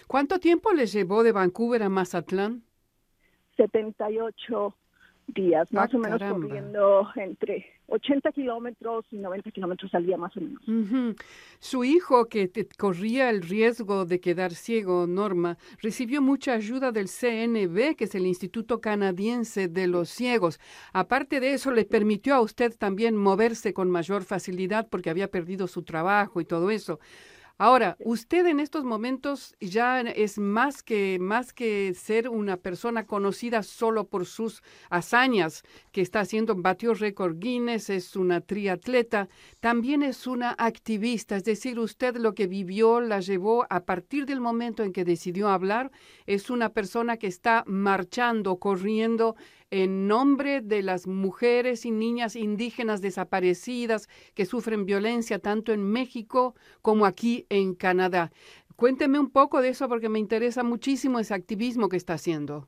¿Cuánto 0.07 0.39
tiempo 0.39 0.73
les 0.73 0.93
llevó 0.93 1.23
de 1.23 1.31
Vancouver 1.31 1.83
a 1.83 1.89
Mazatlán? 1.89 2.63
78 3.57 4.75
días, 5.27 5.71
más 5.73 5.93
ah, 5.93 5.97
o 5.97 5.99
menos 5.99 6.21
corriendo 6.21 7.09
entre 7.15 7.65
80 7.87 8.31
kilómetros 8.31 9.05
y 9.11 9.17
90 9.17 9.51
kilómetros 9.51 9.93
al 9.93 10.05
día 10.05 10.17
más 10.17 10.35
o 10.37 10.41
menos. 10.41 10.61
Su 11.59 11.83
hijo, 11.83 12.27
que 12.27 12.49
corría 12.77 13.29
el 13.29 13.41
riesgo 13.41 14.05
de 14.05 14.19
quedar 14.19 14.53
ciego, 14.53 15.07
Norma, 15.07 15.57
recibió 15.81 16.21
mucha 16.21 16.53
ayuda 16.53 16.91
del 16.91 17.07
CNB, 17.07 17.95
que 17.95 18.05
es 18.05 18.15
el 18.15 18.25
Instituto 18.25 18.79
Canadiense 18.79 19.67
de 19.67 19.87
los 19.87 20.09
Ciegos. 20.09 20.59
Aparte 20.93 21.39
de 21.39 21.53
eso, 21.53 21.71
le 21.71 21.85
permitió 21.85 22.35
a 22.35 22.41
usted 22.41 22.75
también 22.77 23.15
moverse 23.15 23.73
con 23.73 23.89
mayor 23.89 24.23
facilidad 24.23 24.87
porque 24.89 25.09
había 25.09 25.29
perdido 25.29 25.67
su 25.67 25.83
trabajo 25.83 26.41
y 26.41 26.45
todo 26.45 26.69
eso. 26.71 26.99
Ahora, 27.59 27.97
usted 27.99 28.45
en 28.45 28.59
estos 28.59 28.83
momentos 28.83 29.55
ya 29.59 30.01
es 30.01 30.37
más 30.37 30.83
que 30.83 31.17
más 31.19 31.53
que 31.53 31.95
ser 31.95 32.29
una 32.29 32.57
persona 32.57 33.07
conocida 33.07 33.63
solo 33.63 34.07
por 34.07 34.27
sus 34.27 34.61
hazañas, 34.91 35.63
que 35.91 36.01
está 36.01 36.19
haciendo 36.19 36.53
batió 36.55 36.93
récord 36.93 37.39
Guinness, 37.39 37.89
es 37.89 38.15
una 38.15 38.41
triatleta, 38.41 39.27
también 39.59 40.03
es 40.03 40.27
una 40.27 40.51
activista, 40.51 41.35
es 41.35 41.45
decir, 41.45 41.79
usted 41.79 42.17
lo 42.17 42.35
que 42.35 42.45
vivió 42.45 43.01
la 43.01 43.21
llevó 43.21 43.65
a 43.71 43.85
partir 43.85 44.27
del 44.27 44.39
momento 44.39 44.83
en 44.83 44.93
que 44.93 45.03
decidió 45.03 45.49
hablar, 45.49 45.89
es 46.27 46.51
una 46.51 46.69
persona 46.69 47.17
que 47.17 47.25
está 47.25 47.63
marchando, 47.65 48.57
corriendo 48.57 49.35
en 49.71 50.07
nombre 50.07 50.61
de 50.61 50.81
las 50.81 51.07
mujeres 51.07 51.85
y 51.85 51.91
niñas 51.91 52.35
indígenas 52.35 53.01
desaparecidas 53.01 54.07
que 54.33 54.45
sufren 54.45 54.85
violencia 54.85 55.39
tanto 55.39 55.73
en 55.73 55.83
México 55.83 56.55
como 56.81 57.05
aquí 57.05 57.45
en 57.49 57.75
Canadá. 57.75 58.31
Cuénteme 58.75 59.19
un 59.19 59.31
poco 59.31 59.61
de 59.61 59.69
eso 59.69 59.89
porque 59.89 60.09
me 60.09 60.19
interesa 60.19 60.63
muchísimo 60.63 61.19
ese 61.19 61.33
activismo 61.33 61.89
que 61.89 61.97
está 61.97 62.13
haciendo. 62.13 62.67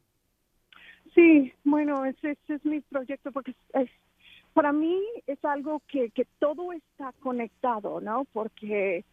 Sí, 1.14 1.54
bueno, 1.64 2.06
ese, 2.06 2.38
es 2.48 2.66
mi 2.66 2.82
proyecto 2.82 3.32
porque 3.32 3.56
es, 3.74 3.90
para 4.54 4.72
mí 4.72 5.00
es 5.28 5.44
algo 5.46 5.82
que, 5.88 6.10
que 6.12 6.26
todo 6.40 6.74
está 6.74 7.14
conectado, 7.20 8.02
¿no? 8.02 8.26
Porque 8.34 9.06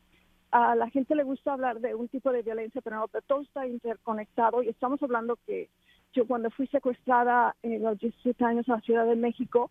a 0.51 0.75
la 0.75 0.89
gente 0.91 1.15
le 1.15 1.25
gusta 1.25 1.53
hablar 1.53 1.81
de 1.81 1.95
un 1.95 2.09
tipo 2.09 2.33
de 2.33 2.43
violencia, 2.43 2.81
pero 2.81 2.97
no, 2.97 3.09
pero 3.09 3.25
todo 3.27 3.43
está 3.43 3.67
interconectado 3.67 4.63
y 4.63 4.69
estamos 4.69 5.03
hablando 5.03 5.39
que 5.47 5.69
yo 6.17 6.27
cuando 6.27 6.51
fui 6.51 6.67
secuestrada 6.69 7.55
en 7.63 7.83
los 7.83 7.99
17 7.99 8.43
años 8.45 8.69
a 8.69 8.77
la 8.77 8.81
Ciudad 8.81 9.07
de 9.07 9.17
México, 9.17 9.71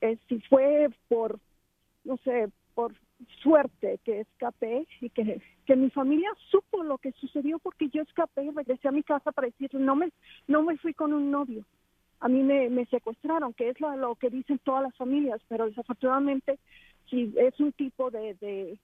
eh, 0.00 0.18
si 0.28 0.40
fue 0.40 0.88
por, 1.08 1.38
no 2.04 2.16
sé, 2.24 2.48
por 2.74 2.94
suerte 3.42 4.00
que 4.02 4.20
escapé 4.20 4.86
y 5.00 5.10
que, 5.10 5.40
que 5.66 5.76
mi 5.76 5.90
familia 5.90 6.30
supo 6.50 6.82
lo 6.82 6.96
que 6.96 7.12
sucedió 7.12 7.58
porque 7.58 7.90
yo 7.90 8.02
escapé 8.02 8.44
y 8.44 8.50
regresé 8.50 8.88
a 8.88 8.92
mi 8.92 9.02
casa 9.02 9.30
para 9.32 9.46
decir, 9.48 9.70
no 9.74 9.94
me, 9.94 10.10
no 10.48 10.62
me 10.62 10.78
fui 10.78 10.94
con 10.94 11.12
un 11.12 11.30
novio. 11.30 11.64
A 12.20 12.28
mí 12.28 12.42
me, 12.42 12.70
me 12.70 12.86
secuestraron, 12.86 13.52
que 13.52 13.68
es 13.68 13.80
lo, 13.80 13.94
lo 13.96 14.14
que 14.14 14.30
dicen 14.30 14.58
todas 14.64 14.82
las 14.82 14.96
familias, 14.96 15.40
pero 15.48 15.66
desafortunadamente 15.66 16.58
si 17.10 17.34
es 17.36 17.60
un 17.60 17.72
tipo 17.72 18.10
de, 18.10 18.34
de, 18.34 18.78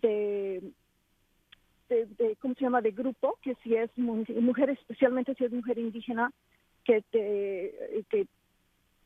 de 0.00 0.62
de, 1.88 2.36
¿cómo 2.40 2.54
se 2.54 2.64
llama?, 2.64 2.80
de 2.80 2.90
grupo, 2.90 3.38
que 3.42 3.54
si 3.62 3.74
es 3.74 3.90
mujer, 3.96 4.70
especialmente 4.70 5.34
si 5.34 5.44
es 5.44 5.52
mujer 5.52 5.78
indígena, 5.78 6.32
que 6.84 7.02
te, 7.10 8.04
que 8.08 8.26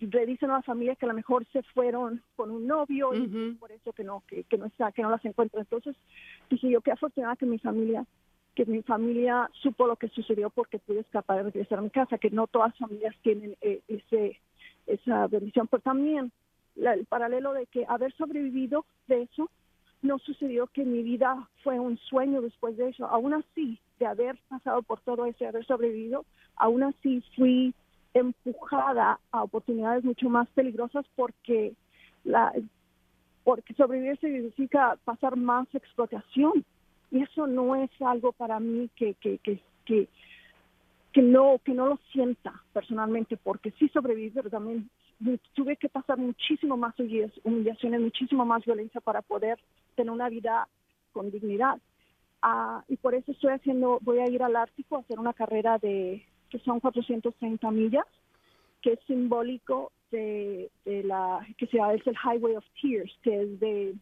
le 0.01 0.27
dicen 0.27 0.51
a 0.51 0.55
la 0.55 0.62
familia 0.62 0.97
que 0.97 1.05
a 1.05 1.09
lo 1.09 1.14
mejor 1.14 1.47
se 1.53 1.62
fueron 1.62 2.23
con 2.37 2.51
un 2.51 2.66
novio 2.66 3.14
y 3.14 3.53
por 3.55 3.71
eso 3.73 3.93
que 3.93 4.05
no, 4.05 4.23
que, 4.27 4.45
que, 4.45 4.57
no 4.57 4.66
está, 4.66 4.93
que 4.93 5.03
no 5.03 5.11
las 5.11 5.25
encuentra. 5.25 5.61
Entonces 5.61 5.97
dije 6.49 6.71
yo, 6.71 6.81
qué 6.81 6.93
afortunada 6.93 7.37
que 7.37 7.47
mi 7.47 7.59
familia, 7.59 8.07
que 8.55 8.64
mi 8.64 8.83
familia 8.83 9.51
supo 9.53 9.87
lo 9.87 9.97
que 9.97 10.09
sucedió 10.09 10.51
porque 10.51 10.79
pude 10.79 11.01
escapar 11.01 11.40
y 11.40 11.43
regresar 11.45 11.79
a 11.79 11.83
mi 11.83 11.90
casa, 11.90 12.19
que 12.19 12.31
no 12.31 12.47
todas 12.47 12.71
las 12.71 12.79
familias 12.79 13.14
tienen 13.23 13.57
eh, 13.61 13.81
ese, 13.88 14.40
esa 14.87 15.27
bendición, 15.27 15.69
pero 15.69 15.83
también 15.83 16.33
el 16.77 17.05
paralelo 17.07 17.53
de 17.53 17.66
que 17.66 17.85
haber 17.87 18.12
sobrevivido 18.14 18.87
de 19.07 19.23
eso 19.23 19.51
no 20.03 20.19
sucedió 20.19 20.67
que 20.69 20.85
mi 20.85 21.03
vida 21.03 21.49
fue 21.63 21.79
un 21.79 21.99
sueño 21.99 22.41
después 22.41 22.77
de 22.77 22.89
eso. 22.89 23.07
Aún 23.07 23.35
así, 23.35 23.79
de 23.99 24.07
haber 24.07 24.37
pasado 24.49 24.83
por 24.83 25.01
todo 25.01 25.27
eso, 25.27 25.39
de 25.41 25.49
haber 25.49 25.67
sobrevivido, 25.67 26.25
aún 26.57 26.83
así 26.83 27.23
fui 27.37 27.75
empujada 28.15 29.21
a 29.31 29.43
oportunidades 29.43 30.05
mucho 30.05 30.29
más 30.29 30.49
peligrosas 30.51 31.05
porque 31.15 31.75
la 32.25 32.53
porque 33.45 33.75
sobrevivir 33.75 34.19
significa 34.19 34.97
pasar 35.05 35.37
más 35.37 35.73
explotación 35.75 36.65
y 37.11 37.23
eso 37.23 37.47
no 37.47 37.77
es 37.77 37.91
algo 38.01 38.33
para 38.33 38.59
mí 38.61 38.91
que 38.97 39.15
que, 39.15 39.39
que, 39.39 39.61
que, 39.85 40.09
que 41.13 41.23
no 41.23 41.61
que 41.65 41.73
no 41.73 41.87
lo 41.87 41.99
sienta 42.13 42.53
personalmente 42.73 43.37
porque 43.37 43.71
sí 43.79 43.89
sobreviví 43.89 44.31
pero 44.31 44.51
también 44.51 44.91
tuve 45.55 45.77
que 45.77 45.89
pasar 45.89 46.19
muchísimo 46.19 46.77
más 46.77 46.95
humillaciones 47.45 48.01
muchísimo 48.01 48.45
más 48.45 48.65
violencia 48.65 49.01
para 49.01 49.23
poder 49.23 49.59
tener 50.01 50.13
una 50.13 50.31
vida 50.31 50.67
con 51.13 51.31
dignidad 51.31 51.79
ah, 52.41 52.83
y 52.89 52.97
por 52.97 53.15
eso 53.15 53.33
estoy 53.33 53.53
haciendo 53.53 53.99
voy 54.01 54.19
a 54.19 54.31
ir 54.31 54.43
al 54.43 54.57
Ártico 54.57 54.97
a 54.97 55.01
hacer 55.01 55.19
una 55.19 55.35
carrera 55.35 55.79
de 55.79 56.25
que 56.49 56.59
son 56.61 56.81
430 56.81 57.71
millas, 57.71 58.07
que 58.83 58.95
es 58.95 59.01
simbólico 59.07 59.93
de, 60.11 60.71
la, 61.05 61.47
que 61.57 61.67
se 61.67 61.79
es 61.79 62.07
el 62.07 62.17
Highway 62.17 62.57
of 62.57 62.65
Tears, 62.81 63.17
que 63.23 63.43
es 63.43 63.61
de, 63.61 63.95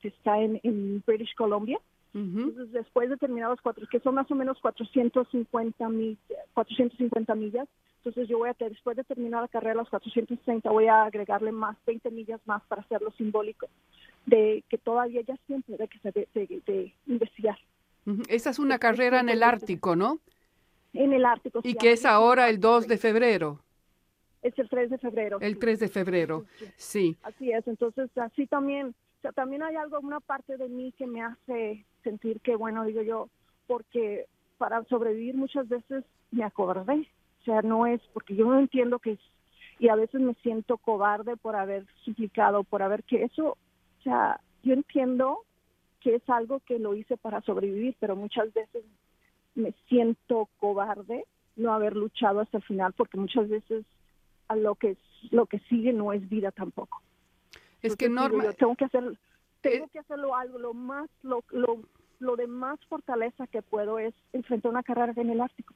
que 0.00 0.08
está 0.08 0.38
en, 0.40 1.02
British 1.06 1.34
Columbia. 1.36 1.78
Entonces, 2.14 2.70
después 2.72 3.08
de 3.08 3.16
terminar 3.16 3.50
los 3.50 3.60
cuatro, 3.62 3.86
que 3.90 4.00
son 4.00 4.14
más 4.14 4.30
o 4.30 4.34
menos 4.34 4.60
450, 4.60 5.88
mil, 5.88 6.18
450 6.52 7.34
millas, 7.34 7.66
entonces 7.98 8.28
yo 8.28 8.38
voy 8.38 8.50
a, 8.50 8.56
después 8.58 8.96
de 8.96 9.04
terminar 9.04 9.42
la 9.42 9.48
carrera, 9.48 9.76
los 9.76 9.88
430, 9.88 10.70
voy 10.70 10.88
a 10.88 11.04
agregarle 11.04 11.52
más, 11.52 11.76
20 11.86 12.10
millas 12.10 12.40
más 12.44 12.62
para 12.64 12.82
hacerlo 12.82 13.12
simbólico, 13.12 13.68
de 14.26 14.62
que 14.68 14.76
todavía 14.76 15.22
ya 15.22 15.36
siempre 15.46 15.76
de 15.76 15.88
que 15.88 15.98
se 16.00 16.10
de, 16.10 16.28
de, 16.34 16.94
investigar. 17.06 17.56
Esa 18.28 18.50
es 18.50 18.58
una 18.58 18.78
carrera 18.78 19.20
en 19.20 19.28
el 19.28 19.42
Ártico, 19.42 19.96
¿no? 19.96 20.18
en 20.92 21.12
el 21.12 21.24
Ártico. 21.24 21.60
Y 21.62 21.74
que 21.74 21.92
es 21.92 22.04
ahora 22.04 22.48
el 22.48 22.60
2 22.60 22.88
de 22.88 22.98
febrero. 22.98 23.60
Es 24.42 24.58
el 24.58 24.68
3 24.68 24.90
de 24.90 24.98
febrero. 24.98 25.38
El 25.40 25.58
3 25.58 25.78
de 25.78 25.88
febrero, 25.88 26.44
sí. 26.76 27.16
Así 27.22 27.52
es, 27.52 27.66
entonces 27.68 28.10
así 28.18 28.46
también, 28.46 28.94
sea, 29.22 29.32
también 29.32 29.62
hay 29.62 29.76
algo, 29.76 29.98
una 30.00 30.20
parte 30.20 30.56
de 30.56 30.68
mí 30.68 30.92
que 30.98 31.06
me 31.06 31.22
hace 31.22 31.84
sentir 32.02 32.40
que, 32.40 32.56
bueno, 32.56 32.84
digo 32.84 33.02
yo, 33.02 33.28
porque 33.66 34.26
para 34.58 34.84
sobrevivir 34.84 35.36
muchas 35.36 35.68
veces 35.68 36.04
me 36.30 36.44
acobardé, 36.44 37.08
o 37.40 37.44
sea, 37.44 37.62
no 37.62 37.86
es, 37.86 38.00
porque 38.12 38.34
yo 38.34 38.46
no 38.46 38.58
entiendo 38.58 38.98
que 38.98 39.12
es, 39.12 39.20
y 39.78 39.88
a 39.88 39.96
veces 39.96 40.20
me 40.20 40.34
siento 40.34 40.76
cobarde 40.76 41.36
por 41.36 41.56
haber 41.56 41.86
suplicado, 42.04 42.64
por 42.64 42.82
haber 42.82 43.02
que 43.04 43.24
eso, 43.24 43.56
o 43.98 44.02
sea, 44.02 44.40
yo 44.62 44.74
entiendo 44.74 45.38
que 46.00 46.16
es 46.16 46.28
algo 46.28 46.60
que 46.60 46.78
lo 46.78 46.94
hice 46.94 47.16
para 47.16 47.40
sobrevivir, 47.42 47.96
pero 48.00 48.16
muchas 48.16 48.52
veces 48.52 48.84
me 49.54 49.72
siento 49.88 50.48
cobarde 50.58 51.24
no 51.56 51.72
haber 51.72 51.96
luchado 51.96 52.40
hasta 52.40 52.58
el 52.58 52.64
final 52.64 52.92
porque 52.92 53.18
muchas 53.18 53.48
veces 53.48 53.84
a 54.48 54.56
lo 54.56 54.74
que 54.74 54.96
lo 55.30 55.46
que 55.46 55.58
sigue 55.60 55.92
no 55.92 56.12
es 56.12 56.28
vida 56.28 56.50
tampoco. 56.50 57.00
Es 57.82 57.96
que 57.96 58.08
normal. 58.08 58.54
tengo 58.56 58.76
que 58.76 58.84
hacer 58.84 59.18
tengo 59.60 59.84
eh 59.84 59.88
que 59.92 59.98
hacerlo 59.98 60.34
algo 60.34 60.58
lo 60.58 60.74
más 60.74 61.08
lo, 61.22 61.44
lo 61.50 61.82
lo 62.18 62.36
de 62.36 62.46
más 62.46 62.78
fortaleza 62.86 63.46
que 63.48 63.62
puedo 63.62 63.98
es 63.98 64.14
enfrentar 64.32 64.70
una 64.70 64.82
carrera 64.82 65.12
en 65.16 65.30
el 65.30 65.40
Ártico. 65.40 65.74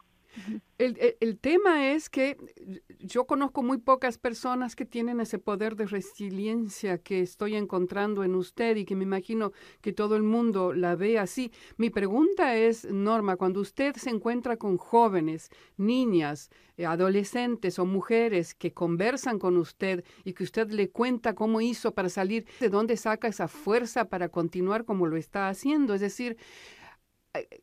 El, 0.78 1.38
tema 1.38 1.90
es 1.90 2.10
que 2.10 2.36
yo 2.98 3.26
conozco 3.26 3.62
muy 3.62 3.78
pocas 3.78 4.18
personas 4.18 4.76
que 4.76 4.84
tienen 4.84 5.20
ese 5.20 5.38
poder 5.38 5.74
de 5.74 5.86
resiliencia 5.86 6.98
que 6.98 7.22
estoy 7.22 7.56
encontrando 7.56 8.24
en 8.24 8.34
usted 8.34 8.76
y 8.76 8.84
que 8.84 8.94
me 8.94 9.04
imagino 9.04 9.52
que 9.80 9.94
todo 9.94 10.16
el 10.16 10.22
mundo 10.22 10.74
la 10.74 10.94
ve 10.94 11.18
así. 11.18 11.50
Mi 11.78 11.88
pregunta 11.88 12.56
es, 12.56 12.84
Norma, 12.84 13.36
cuando 13.36 13.60
usted 13.60 13.96
se 13.96 14.10
encuentra 14.10 14.58
con 14.58 14.76
jóvenes, 14.76 15.48
niñas, 15.78 16.50
eh, 16.76 16.84
adolescentes 16.84 17.78
o 17.78 17.86
mujeres 17.86 18.54
que 18.54 18.74
conversan 18.74 19.38
con 19.38 19.56
usted 19.56 20.04
y 20.24 20.34
que 20.34 20.44
usted 20.44 20.70
le 20.70 20.90
cuenta 20.90 21.34
cómo 21.34 21.62
hizo 21.62 21.94
para 21.94 22.10
salir, 22.10 22.46
de 22.60 22.68
dónde 22.68 22.98
saca 22.98 23.28
esa 23.28 23.48
fuerza 23.48 24.10
para 24.10 24.28
continuar 24.28 24.84
como 24.84 25.06
lo 25.06 25.16
está 25.16 25.48
haciendo. 25.48 25.94
Es 25.94 26.02
decir, 26.02 26.36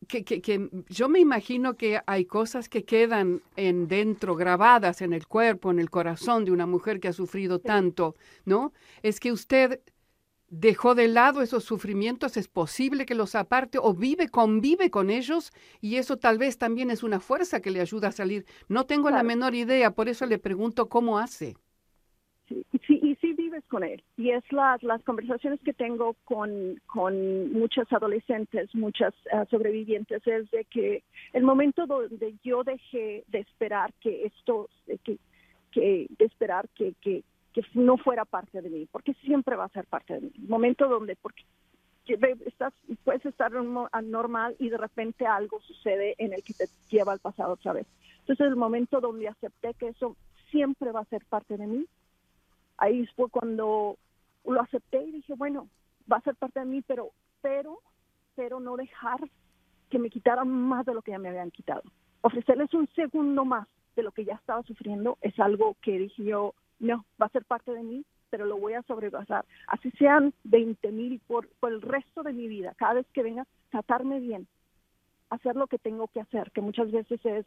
que, 0.08 0.24
que, 0.24 0.68
yo 0.88 1.08
me 1.08 1.20
imagino 1.20 1.76
que 1.76 2.00
hay 2.06 2.24
cosas 2.24 2.68
que 2.68 2.84
quedan 2.84 3.42
en 3.56 3.88
dentro, 3.88 4.36
grabadas 4.36 5.02
en 5.02 5.12
el 5.12 5.26
cuerpo, 5.26 5.70
en 5.70 5.78
el 5.78 5.90
corazón 5.90 6.44
de 6.44 6.52
una 6.52 6.66
mujer 6.66 7.00
que 7.00 7.08
ha 7.08 7.12
sufrido 7.12 7.58
tanto, 7.58 8.14
¿no? 8.44 8.72
Es 9.02 9.20
que 9.20 9.32
usted 9.32 9.80
dejó 10.48 10.94
de 10.94 11.08
lado 11.08 11.42
esos 11.42 11.64
sufrimientos, 11.64 12.36
es 12.36 12.48
posible 12.48 13.06
que 13.06 13.14
los 13.14 13.34
aparte 13.34 13.78
o 13.80 13.92
vive, 13.94 14.28
convive 14.28 14.90
con 14.90 15.10
ellos 15.10 15.52
y 15.80 15.96
eso 15.96 16.16
tal 16.16 16.38
vez 16.38 16.58
también 16.58 16.90
es 16.90 17.02
una 17.02 17.20
fuerza 17.20 17.60
que 17.60 17.70
le 17.70 17.80
ayuda 17.80 18.08
a 18.08 18.12
salir. 18.12 18.46
No 18.68 18.86
tengo 18.86 19.10
la 19.10 19.22
menor 19.22 19.54
idea, 19.54 19.90
por 19.92 20.08
eso 20.08 20.26
le 20.26 20.38
pregunto 20.38 20.88
cómo 20.88 21.18
hace. 21.18 21.56
Sí, 22.48 23.16
sí 23.20 23.23
vives 23.54 23.68
con 23.68 23.84
él. 23.84 24.02
Y 24.16 24.30
es 24.30 24.44
las, 24.52 24.82
las 24.82 25.02
conversaciones 25.02 25.60
que 25.60 25.72
tengo 25.72 26.14
con, 26.24 26.80
con 26.86 27.52
muchas 27.52 27.90
adolescentes, 27.92 28.74
muchas 28.74 29.14
eh, 29.32 29.44
sobrevivientes, 29.50 30.26
es 30.26 30.50
de 30.50 30.64
que 30.64 31.02
el 31.32 31.44
momento 31.44 31.86
donde 31.86 32.34
yo 32.42 32.64
dejé 32.64 33.24
de 33.28 33.38
esperar 33.40 33.92
que 34.00 34.26
esto, 34.26 34.68
que, 35.04 35.18
que 35.70 36.06
de 36.18 36.24
esperar 36.24 36.68
que, 36.74 36.94
que, 37.00 37.22
que 37.52 37.62
no 37.74 37.96
fuera 37.96 38.24
parte 38.24 38.60
de 38.60 38.70
mí, 38.70 38.88
porque 38.90 39.14
siempre 39.24 39.56
va 39.56 39.64
a 39.64 39.68
ser 39.70 39.86
parte 39.86 40.14
de 40.14 40.20
mí. 40.22 40.32
El 40.36 40.48
momento 40.48 40.88
donde, 40.88 41.16
porque 41.16 41.44
estás, 42.46 42.72
puedes 43.04 43.24
estar 43.24 43.52
normal 43.52 44.56
y 44.58 44.68
de 44.68 44.76
repente 44.76 45.26
algo 45.26 45.60
sucede 45.60 46.14
en 46.18 46.32
el 46.32 46.42
que 46.42 46.54
te 46.54 46.66
lleva 46.90 47.12
al 47.12 47.20
pasado 47.20 47.54
otra 47.54 47.72
vez. 47.72 47.86
Entonces 48.20 48.46
el 48.46 48.56
momento 48.56 49.00
donde 49.00 49.28
acepté 49.28 49.74
que 49.74 49.88
eso 49.88 50.16
siempre 50.50 50.92
va 50.92 51.00
a 51.00 51.06
ser 51.06 51.24
parte 51.26 51.56
de 51.56 51.66
mí, 51.66 51.86
ahí 52.78 53.06
fue 53.16 53.28
cuando 53.30 53.96
lo 54.44 54.60
acepté 54.60 55.02
y 55.02 55.12
dije, 55.12 55.34
bueno, 55.34 55.68
va 56.10 56.18
a 56.18 56.22
ser 56.22 56.34
parte 56.36 56.60
de 56.60 56.66
mí, 56.66 56.82
pero, 56.82 57.10
pero, 57.40 57.80
pero 58.34 58.60
no 58.60 58.76
dejar 58.76 59.20
que 59.90 59.98
me 59.98 60.10
quitaran 60.10 60.48
más 60.48 60.84
de 60.86 60.94
lo 60.94 61.02
que 61.02 61.12
ya 61.12 61.18
me 61.18 61.28
habían 61.28 61.50
quitado. 61.50 61.82
Ofrecerles 62.22 62.72
un 62.74 62.88
segundo 62.94 63.44
más 63.44 63.68
de 63.96 64.02
lo 64.02 64.12
que 64.12 64.24
ya 64.24 64.34
estaba 64.34 64.62
sufriendo 64.62 65.18
es 65.20 65.38
algo 65.38 65.76
que 65.80 65.98
dije 65.98 66.24
yo, 66.24 66.54
no, 66.80 67.04
va 67.20 67.26
a 67.26 67.30
ser 67.30 67.44
parte 67.44 67.72
de 67.72 67.82
mí, 67.82 68.04
pero 68.30 68.46
lo 68.46 68.58
voy 68.58 68.74
a 68.74 68.82
sobrepasar. 68.82 69.44
Así 69.68 69.90
sean 69.92 70.34
20 70.44 70.90
mil 70.90 71.20
por, 71.26 71.48
por 71.60 71.72
el 71.72 71.80
resto 71.80 72.22
de 72.22 72.32
mi 72.32 72.48
vida, 72.48 72.74
cada 72.76 72.94
vez 72.94 73.06
que 73.12 73.22
venga, 73.22 73.46
tratarme 73.70 74.20
bien, 74.20 74.48
hacer 75.30 75.54
lo 75.56 75.66
que 75.66 75.78
tengo 75.78 76.08
que 76.08 76.20
hacer, 76.20 76.50
que 76.50 76.60
muchas 76.60 76.90
veces 76.90 77.24
es 77.24 77.46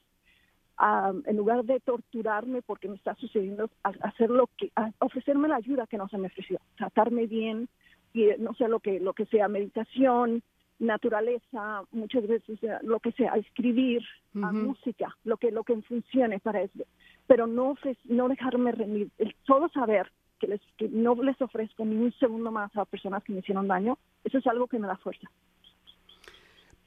en 0.80 1.38
lugar 1.38 1.63
de 1.66 1.80
torturarme 1.80 2.62
porque 2.62 2.88
me 2.88 2.96
está 2.96 3.16
sucediendo, 3.16 3.70
hacer 3.84 4.30
lo 4.30 4.48
que, 4.58 4.72
ofrecerme 5.00 5.48
la 5.48 5.56
ayuda 5.56 5.88
que 5.88 5.98
no 5.98 6.08
se 6.08 6.18
me 6.18 6.28
ofreció, 6.28 6.60
tratarme 6.76 7.26
bien, 7.26 7.68
y 8.13 8.30
no 8.40 8.54
sé 8.54 8.68
lo 8.68 8.80
que, 8.80 9.00
lo 9.00 9.13
que 9.13 9.26
sea, 9.26 9.48
meditación, 9.48 10.44
naturaleza, 10.80 11.84
muchas 11.92 12.28
veces 12.28 12.62
eh, 12.63 12.78
lo 12.84 13.00
que 13.00 13.12
sea, 13.13 13.34
escribir, 13.34 14.04
música, 14.34 15.16
lo 15.24 15.38
que, 15.38 15.52
lo 15.52 15.63
que 15.63 15.82
funcione 15.82 16.40
para 16.40 16.62
eso, 16.62 16.84
pero 17.26 17.48
no, 17.48 17.76
no 18.06 18.28
dejarme 18.28 18.72
rendir, 18.72 19.10
el 19.18 19.36
solo 19.46 19.70
saber 19.70 20.12
que, 20.40 20.48
les, 20.48 20.62
que 20.78 20.88
no 20.90 21.16
les 21.16 21.42
ofrezco 21.42 21.84
ni 21.86 21.96
un 21.96 22.12
segundo 22.13 22.52
más 22.52 22.76
a 22.78 22.86
personas 22.86 23.24
que 23.24 23.34
me 23.34 23.40
hicieron 23.40 23.68
daño, 23.68 23.98
eso 24.24 24.38
es 24.38 24.46
algo 24.46 24.68
que 24.68 24.78
me 24.78 24.88
da 24.88 24.98
fuerza. 24.98 25.28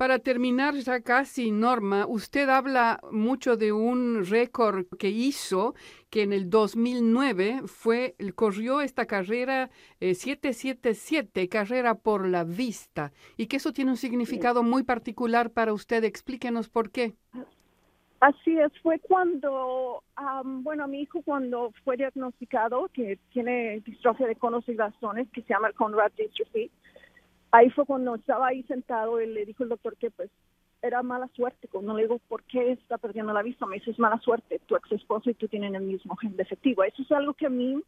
Para 0.01 0.19
terminar 0.19 0.77
ya 0.77 1.03
casi, 1.03 1.51
Norma, 1.51 2.07
usted 2.07 2.49
habla 2.49 3.01
mucho 3.13 3.59
de 3.59 3.71
un 3.71 4.25
récord 4.25 4.87
que 4.99 5.11
hizo, 5.11 5.75
que 6.09 6.23
en 6.23 6.33
el 6.33 6.49
2009 6.49 7.65
fue, 7.67 8.15
corrió 8.35 8.81
esta 8.81 9.05
carrera 9.05 9.69
777, 10.01 11.43
eh, 11.43 11.49
carrera 11.51 11.97
por 11.97 12.27
la 12.27 12.45
vista, 12.45 13.13
y 13.37 13.47
que 13.47 13.59
eso 13.59 13.75
tiene 13.75 13.91
un 13.91 13.99
significado 13.99 14.63
muy 14.63 14.85
particular 14.85 15.51
para 15.51 15.75
usted. 15.75 16.03
Explíquenos 16.05 16.71
por 16.71 16.91
qué. 16.91 17.13
Así 18.21 18.59
es, 18.59 18.73
fue 18.83 19.01
cuando, 19.01 20.03
bueno, 20.63 20.89
mi 20.89 21.03
hijo 21.03 21.21
cuando 21.23 21.75
fue 21.85 21.99
diagnosticado 21.99 22.89
que 22.95 23.19
tiene 23.33 23.81
distrofia 23.81 24.27
de 24.27 24.37
conos 24.37 24.67
y 24.67 24.75
bastones, 24.75 25.29
que 25.31 25.43
se 25.43 25.53
llama 25.53 25.69
el 25.69 25.75
Conrad 25.75 26.13
Dystrophy, 26.17 26.71
ahí 27.51 27.71
fue 27.71 27.87
cuando 27.87 28.15
estaba 28.15 28.49
ahí 28.49 28.63
sentado, 28.65 29.19
él 29.19 29.35
le 29.35 29.47
dijo 29.47 29.63
el 29.63 29.69
doctor 29.69 29.97
que 29.97 30.11
pues 30.11 30.31
era 30.83 31.03
mala 31.03 31.29
suerte. 31.35 31.69
Cuando 31.69 31.95
le 31.95 32.03
digo, 32.03 32.19
¿por 32.29 32.43
qué 32.45 32.73
está 32.73 32.99
perdiendo 32.99 33.33
la 33.33 33.43
vista? 33.43 33.67
Me 33.67 33.77
dice, 33.77 33.91
es 33.91 33.99
mala 33.99 34.19
suerte, 34.21 34.61
tu 34.67 34.77
ex 34.77 34.93
esposo 34.93 35.31
y 35.31 35.35
tú 35.35 35.49
tienen 35.49 35.75
el 35.75 35.83
mismo 35.83 36.17
gen 36.17 36.37
defectivo. 36.37 36.85
Eso 36.85 37.03
es 37.03 37.13
algo 37.13 37.35
que 37.35 37.47
a 37.47 37.51
mí 37.51 37.81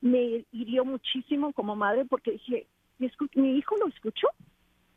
me 0.00 0.44
hirió 0.52 0.84
muchísimo 0.84 1.52
como 1.52 1.76
madre 1.76 2.04
porque 2.04 2.32
dije, 2.32 2.66
mi 3.34 3.56
hijo 3.56 3.76
lo 3.76 3.88
escuchó, 3.88 4.28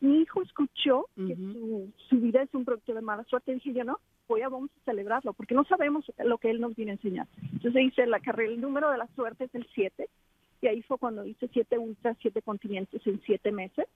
mi 0.00 0.20
hijo 0.20 0.42
escuchó 0.42 1.06
que 1.16 1.34
su, 1.36 1.92
su, 2.08 2.16
vida 2.20 2.42
es 2.42 2.54
un 2.54 2.64
producto 2.64 2.94
de 2.94 3.00
mala 3.00 3.24
suerte. 3.24 3.54
dije, 3.54 3.72
yo 3.72 3.84
no, 3.84 3.98
voy 4.28 4.42
a 4.42 4.48
vamos 4.48 4.70
a 4.70 4.84
celebrarlo 4.84 5.32
porque 5.32 5.54
no 5.54 5.64
sabemos 5.64 6.04
lo 6.18 6.38
que 6.38 6.50
él 6.50 6.60
nos 6.60 6.74
viene 6.74 6.92
a 6.92 6.94
enseñar. 6.94 7.28
Entonces 7.52 7.82
hice 7.82 8.06
la 8.06 8.20
carrera, 8.20 8.52
el 8.52 8.60
número 8.60 8.90
de 8.90 8.98
la 8.98 9.06
suerte 9.14 9.44
es 9.44 9.54
el 9.54 9.66
7 9.74 10.08
y 10.60 10.66
ahí 10.68 10.82
fue 10.82 10.98
cuando 10.98 11.24
hice 11.24 11.48
7 11.52 11.78
ultras, 11.78 12.16
7 12.20 12.42
continentes 12.42 13.06
en 13.06 13.20
7 13.24 13.52
meses. 13.52 13.86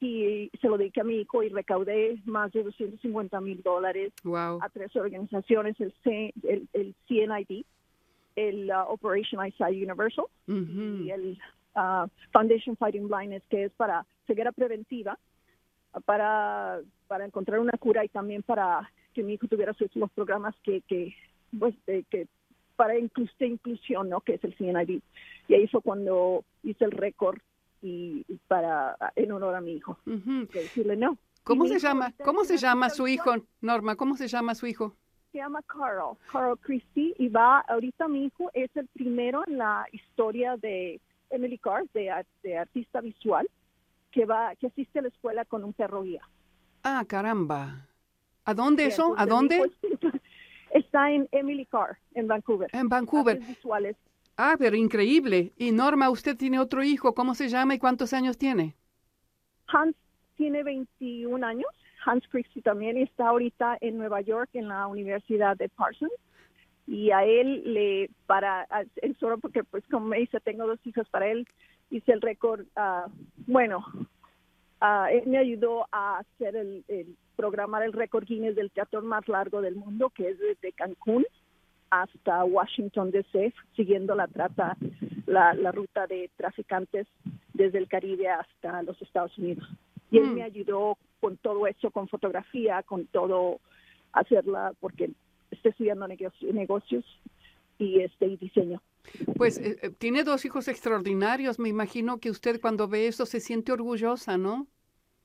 Y 0.00 0.50
se 0.60 0.68
lo 0.68 0.78
dediqué 0.78 1.00
a 1.00 1.04
mi 1.04 1.16
hijo 1.16 1.42
y 1.42 1.48
recaudé 1.48 2.22
más 2.24 2.52
de 2.52 2.62
250 2.62 3.40
mil 3.40 3.62
dólares 3.62 4.12
a 4.60 4.68
tres 4.72 4.94
organizaciones, 4.94 5.74
el, 5.80 5.92
el, 6.44 6.68
el 6.72 6.94
CNID, 7.08 7.64
el 8.36 8.70
uh, 8.70 8.92
Operation 8.92 9.44
Eyesight 9.44 9.74
Universal 9.74 10.26
y 10.46 11.10
el 11.10 11.36
uh, 11.74 12.06
Foundation 12.32 12.76
Fighting 12.76 13.08
Blindness, 13.08 13.42
que 13.50 13.64
es 13.64 13.72
para 13.72 14.06
ceguera 14.28 14.52
preventiva, 14.52 15.18
para, 16.04 16.80
para 17.08 17.24
encontrar 17.24 17.58
una 17.58 17.72
cura 17.72 18.04
y 18.04 18.08
también 18.08 18.44
para 18.44 18.88
que 19.14 19.24
mi 19.24 19.34
hijo 19.34 19.48
tuviera 19.48 19.74
sus, 19.74 19.94
los 19.96 20.12
programas 20.12 20.54
que, 20.62 20.80
que, 20.82 21.12
pues, 21.58 21.74
que 21.84 22.28
para 22.78 22.96
inclusión, 22.96 24.08
¿no? 24.08 24.20
que 24.20 24.34
es 24.34 24.44
el 24.44 24.54
CNID. 24.54 25.02
Y 25.48 25.54
ahí 25.54 25.66
fue 25.66 25.82
cuando 25.82 26.44
hice 26.62 26.84
el 26.84 26.92
récord 26.92 27.40
y 27.82 28.24
para 28.46 28.96
en 29.16 29.32
honor 29.32 29.56
a 29.56 29.60
mi 29.60 29.72
hijo. 29.72 29.98
decirle 30.06 30.96
no. 30.96 31.18
¿Cómo 31.42 31.66
se 31.66 31.80
llama? 31.80 32.14
¿Cómo 32.24 32.44
se 32.44 32.56
llama 32.56 32.88
su 32.88 33.08
hijo, 33.08 33.34
Norma? 33.60 33.96
¿Cómo 33.96 34.16
se 34.16 34.28
llama 34.28 34.54
su 34.54 34.68
hijo? 34.68 34.94
Se 35.32 35.38
llama 35.38 35.60
Carl, 35.62 36.16
Carl 36.30 36.56
Christie, 36.60 37.16
y 37.18 37.28
va, 37.28 37.60
ahorita 37.60 38.06
mi 38.06 38.26
hijo 38.26 38.48
es 38.54 38.70
el 38.76 38.86
primero 38.86 39.42
en 39.48 39.58
la 39.58 39.84
historia 39.90 40.56
de 40.56 41.00
Emily 41.30 41.58
Carr, 41.58 41.84
de, 41.92 42.24
de 42.44 42.58
artista 42.58 43.00
visual, 43.00 43.48
que 44.12 44.24
va, 44.24 44.54
que 44.54 44.68
asiste 44.68 45.00
a 45.00 45.02
la 45.02 45.08
escuela 45.08 45.44
con 45.44 45.64
un 45.64 45.72
perro 45.72 46.04
guía. 46.04 46.22
Ah, 46.84 47.04
caramba. 47.08 47.88
¿A 48.44 48.54
dónde 48.54 48.86
eso? 48.86 49.14
¿A 49.18 49.26
dónde? 49.26 49.68
Está 50.70 51.10
en 51.10 51.28
Emily 51.32 51.66
Carr, 51.66 51.98
en 52.14 52.28
Vancouver. 52.28 52.68
En 52.72 52.88
Vancouver. 52.88 53.38
Visuales 53.38 53.96
Ah, 54.40 54.54
pero 54.56 54.76
increíble. 54.76 55.52
Y 55.56 55.72
Norma, 55.72 56.10
usted 56.10 56.36
tiene 56.36 56.60
otro 56.60 56.84
hijo. 56.84 57.12
¿Cómo 57.12 57.34
se 57.34 57.48
llama 57.48 57.74
y 57.74 57.80
cuántos 57.80 58.12
años 58.12 58.38
tiene? 58.38 58.76
Hans 59.66 59.96
tiene 60.36 60.62
21 60.62 61.44
años. 61.44 61.66
Hans 62.06 62.22
Christie 62.28 62.62
también 62.62 62.96
está 62.96 63.30
ahorita 63.30 63.78
en 63.80 63.98
Nueva 63.98 64.20
York 64.20 64.50
en 64.52 64.68
la 64.68 64.86
Universidad 64.86 65.56
de 65.56 65.68
Parsons. 65.68 66.12
Y 66.86 67.10
a 67.10 67.24
él 67.24 67.74
le, 67.74 68.10
para, 68.26 68.66
el 69.02 69.16
solo 69.18 69.38
porque 69.38 69.64
pues 69.64 69.82
como 69.90 70.06
me 70.06 70.20
dice, 70.20 70.38
tengo 70.38 70.68
dos 70.68 70.78
hijos 70.86 71.08
para 71.08 71.26
él, 71.26 71.46
hice 71.90 72.12
el 72.12 72.22
récord, 72.22 72.60
uh, 72.76 73.10
bueno, 73.46 73.84
uh, 74.80 75.06
él 75.10 75.26
me 75.26 75.38
ayudó 75.38 75.86
a 75.92 76.18
hacer 76.18 76.56
el, 76.56 76.84
el, 76.88 77.16
programar 77.36 77.82
el 77.82 77.92
récord 77.92 78.24
Guinness 78.24 78.56
del 78.56 78.70
teatro 78.70 79.02
más 79.02 79.26
largo 79.28 79.60
del 79.60 79.76
mundo, 79.76 80.10
que 80.10 80.30
es 80.30 80.38
desde 80.38 80.72
Cancún 80.72 81.24
hasta 81.90 82.44
Washington 82.44 83.10
DC, 83.10 83.54
siguiendo 83.74 84.14
la 84.14 84.26
trata, 84.26 84.76
la, 85.26 85.54
la 85.54 85.72
ruta 85.72 86.06
de 86.06 86.30
traficantes 86.36 87.06
desde 87.54 87.78
el 87.78 87.88
Caribe 87.88 88.28
hasta 88.28 88.82
los 88.82 89.00
Estados 89.00 89.36
Unidos. 89.38 89.66
Y 90.10 90.18
él 90.18 90.30
me 90.30 90.42
mm. 90.42 90.44
ayudó 90.44 90.98
con 91.20 91.36
todo 91.36 91.66
eso, 91.66 91.90
con 91.90 92.08
fotografía, 92.08 92.82
con 92.82 93.06
todo 93.06 93.60
hacerla, 94.12 94.72
porque 94.80 95.10
estoy 95.50 95.70
estudiando 95.70 96.08
negocios, 96.08 97.04
y 97.78 98.00
este 98.00 98.26
y 98.26 98.36
diseño. 98.36 98.82
Pues 99.36 99.58
eh, 99.58 99.78
eh, 99.82 99.90
tiene 99.90 100.24
dos 100.24 100.44
hijos 100.44 100.68
extraordinarios. 100.68 101.58
Me 101.58 101.68
imagino 101.68 102.18
que 102.18 102.30
usted 102.30 102.60
cuando 102.60 102.88
ve 102.88 103.06
eso 103.06 103.26
se 103.26 103.40
siente 103.40 103.72
orgullosa, 103.72 104.38
¿no? 104.38 104.66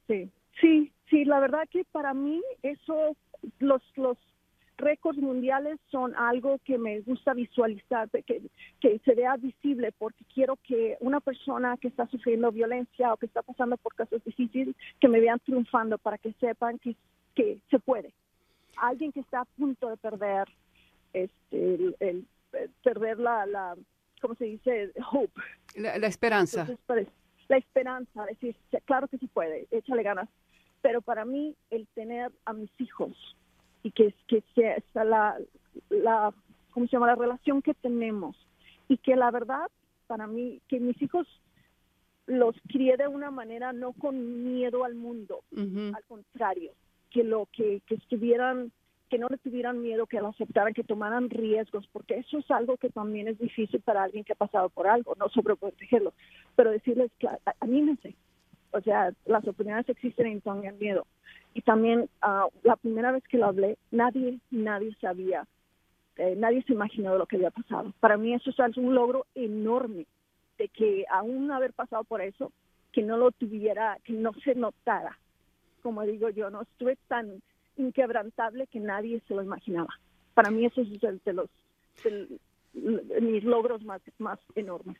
Sí, 0.07 0.29
sí, 0.61 0.91
sí. 1.09 1.25
La 1.25 1.39
verdad 1.39 1.67
que 1.69 1.83
para 1.85 2.13
mí 2.13 2.41
eso, 2.61 3.15
los 3.59 3.81
los 3.95 4.17
récords 4.77 5.19
mundiales 5.19 5.79
son 5.89 6.15
algo 6.15 6.59
que 6.65 6.77
me 6.77 7.01
gusta 7.01 7.33
visualizar, 7.33 8.09
que, 8.09 8.41
que 8.79 8.99
se 8.99 9.15
vea 9.15 9.37
visible, 9.37 9.91
porque 9.97 10.23
quiero 10.33 10.57
que 10.57 10.97
una 10.99 11.19
persona 11.19 11.77
que 11.77 11.87
está 11.87 12.07
sufriendo 12.07 12.51
violencia 12.51 13.13
o 13.13 13.17
que 13.17 13.25
está 13.25 13.41
pasando 13.41 13.77
por 13.77 13.95
casos 13.95 14.23
difíciles, 14.23 14.75
que 14.99 15.07
me 15.07 15.19
vean 15.19 15.39
triunfando 15.39 15.97
para 15.97 16.17
que 16.17 16.33
sepan 16.33 16.79
que, 16.79 16.95
que 17.35 17.59
se 17.69 17.79
puede. 17.79 18.13
Alguien 18.77 19.11
que 19.11 19.19
está 19.19 19.41
a 19.41 19.45
punto 19.45 19.89
de 19.89 19.97
perder, 19.97 20.47
este, 21.13 21.95
el, 21.99 22.25
perder 22.83 23.19
la, 23.19 23.45
la, 23.45 23.75
¿cómo 24.21 24.35
se 24.35 24.45
dice? 24.45 24.91
Hope. 25.11 25.41
La, 25.75 26.07
esperanza. 26.07 26.67
Pues, 26.85 27.07
la 27.47 27.57
esperanza, 27.57 28.25
decir, 28.25 28.55
claro 28.85 29.07
que 29.07 29.17
se 29.17 29.27
puede, 29.27 29.67
échale 29.71 30.03
ganas. 30.03 30.29
Pero 30.81 31.01
para 31.01 31.25
mí, 31.25 31.55
el 31.69 31.87
tener 31.93 32.31
a 32.45 32.53
mis 32.53 32.69
hijos 32.79 33.11
y 33.83 33.91
que, 33.91 34.13
que 34.27 34.43
sea 34.55 35.03
la, 35.03 35.37
la, 35.89 36.33
¿cómo 36.71 36.87
se 36.87 36.93
llama? 36.93 37.07
La 37.07 37.15
relación 37.15 37.61
que 37.61 37.73
tenemos. 37.73 38.35
Y 38.87 38.97
que 38.97 39.15
la 39.15 39.31
verdad, 39.31 39.69
para 40.07 40.27
mí, 40.27 40.61
que 40.67 40.79
mis 40.79 41.01
hijos 41.01 41.27
los 42.25 42.55
crié 42.69 42.97
de 42.97 43.07
una 43.07 43.31
manera 43.31 43.73
no 43.73 43.93
con 43.93 44.43
miedo 44.43 44.83
al 44.85 44.95
mundo, 44.95 45.43
al 45.55 46.03
contrario, 46.07 46.71
que 47.11 47.23
lo 47.23 47.47
que, 47.51 47.81
que 47.85 47.95
estuvieran 47.95 48.71
que 49.13 49.19
no 49.19 49.27
le 49.29 49.37
tuvieran 49.37 49.79
miedo, 49.79 50.07
que 50.07 50.19
lo 50.19 50.29
aceptaran, 50.29 50.73
que 50.73 50.83
tomaran 50.83 51.29
riesgos, 51.29 51.87
porque 51.93 52.15
eso 52.15 52.39
es 52.39 52.49
algo 52.49 52.77
que 52.77 52.89
también 52.89 53.27
es 53.27 53.37
difícil 53.37 53.79
para 53.79 54.01
alguien 54.01 54.23
que 54.23 54.33
ha 54.33 54.35
pasado 54.35 54.69
por 54.69 54.87
algo, 54.87 55.13
no 55.19 55.29
sobreprotegerlo, 55.29 56.13
pero 56.55 56.71
decirles 56.71 57.11
anímense, 57.59 58.15
o 58.71 58.81
sea, 58.81 59.13
las 59.27 59.43
oportunidades 59.43 59.87
existen 59.87 60.25
y 60.25 60.35
no 60.35 60.41
tengan 60.41 60.79
miedo. 60.79 61.05
Y 61.53 61.61
también 61.61 62.09
uh, 62.23 62.49
la 62.63 62.75
primera 62.75 63.11
vez 63.11 63.23
que 63.25 63.37
lo 63.37 63.45
hablé, 63.45 63.77
nadie, 63.91 64.39
nadie 64.49 64.95
sabía, 64.99 65.45
eh, 66.15 66.33
nadie 66.35 66.63
se 66.63 66.73
imaginó 66.73 67.15
lo 67.15 67.27
que 67.27 67.35
había 67.35 67.51
pasado. 67.51 67.93
Para 67.99 68.17
mí 68.17 68.33
eso 68.33 68.49
es 68.49 68.77
un 68.77 68.95
logro 68.95 69.27
enorme 69.35 70.07
de 70.57 70.69
que 70.69 71.05
aún 71.11 71.51
haber 71.51 71.73
pasado 71.73 72.03
por 72.03 72.19
eso, 72.21 72.51
que 72.91 73.03
no 73.03 73.17
lo 73.17 73.29
tuviera, 73.29 73.99
que 74.05 74.13
no 74.13 74.33
se 74.43 74.55
notara. 74.55 75.19
Como 75.83 76.01
digo 76.01 76.31
yo, 76.31 76.49
no 76.49 76.63
estuve 76.63 76.97
tan 77.07 77.43
inquebrantable 77.77 78.67
que 78.67 78.79
nadie 78.79 79.21
se 79.27 79.33
lo 79.33 79.43
imaginaba. 79.43 79.93
Para 80.33 80.51
mí 80.51 80.65
eso 80.65 80.81
es 80.81 81.03
el 81.03 81.21
de 81.23 81.33
los 81.33 81.49
mis 82.73 83.43
logros 83.43 83.83
más, 83.83 84.01
más 84.17 84.39
enormes. 84.55 84.97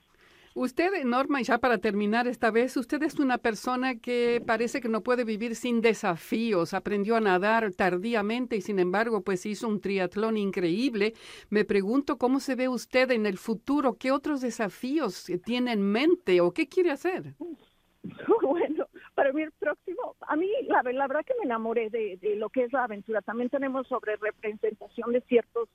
Usted, 0.56 1.04
Norma, 1.04 1.42
y 1.42 1.46
ya 1.46 1.58
para 1.58 1.80
terminar 1.80 2.28
esta 2.28 2.52
vez, 2.52 2.78
usted 2.78 3.02
es 3.02 3.18
una 3.18 3.40
persona 3.40 3.96
que 3.96 4.40
parece 4.46 4.82
que 4.82 4.88
no 4.88 5.02
puede 5.02 5.24
vivir 5.24 5.56
sin 5.56 5.82
desafíos. 5.82 6.76
Aprendió 6.76 7.16
a 7.16 7.22
nadar 7.22 7.74
tardíamente 7.74 8.56
y 8.56 8.62
sin 8.62 8.78
embargo, 8.78 9.24
pues 9.24 9.48
hizo 9.48 9.68
un 9.68 9.82
triatlón 9.82 10.38
increíble. 10.38 11.16
Me 11.50 11.66
pregunto 11.66 12.20
cómo 12.20 12.40
se 12.40 12.54
ve 12.54 12.70
usted 12.70 13.10
en 13.10 13.26
el 13.26 13.40
futuro, 13.40 13.98
qué 13.98 14.12
otros 14.12 14.42
desafíos 14.42 15.26
tiene 15.44 15.72
en 15.72 15.82
mente 15.82 16.40
o 16.40 16.52
qué 16.52 16.68
quiere 16.68 16.92
hacer. 16.92 17.34
Bueno, 18.42 18.86
para 19.16 19.32
mí 19.32 19.44
el 19.44 19.54
a 20.34 20.36
mí 20.36 20.50
la, 20.68 20.82
la 20.92 21.08
verdad 21.08 21.24
que 21.26 21.36
me 21.38 21.46
enamoré 21.46 21.90
de, 21.92 22.18
lo 22.38 22.50
que 22.50 22.64
es 22.64 22.74
la 22.74 22.86
aventura. 22.86 23.22
También 23.22 23.50
tenemos 23.50 23.88
sobre 23.88 24.16
representación 24.16 25.14
de 25.14 25.22
ciertos 25.22 25.70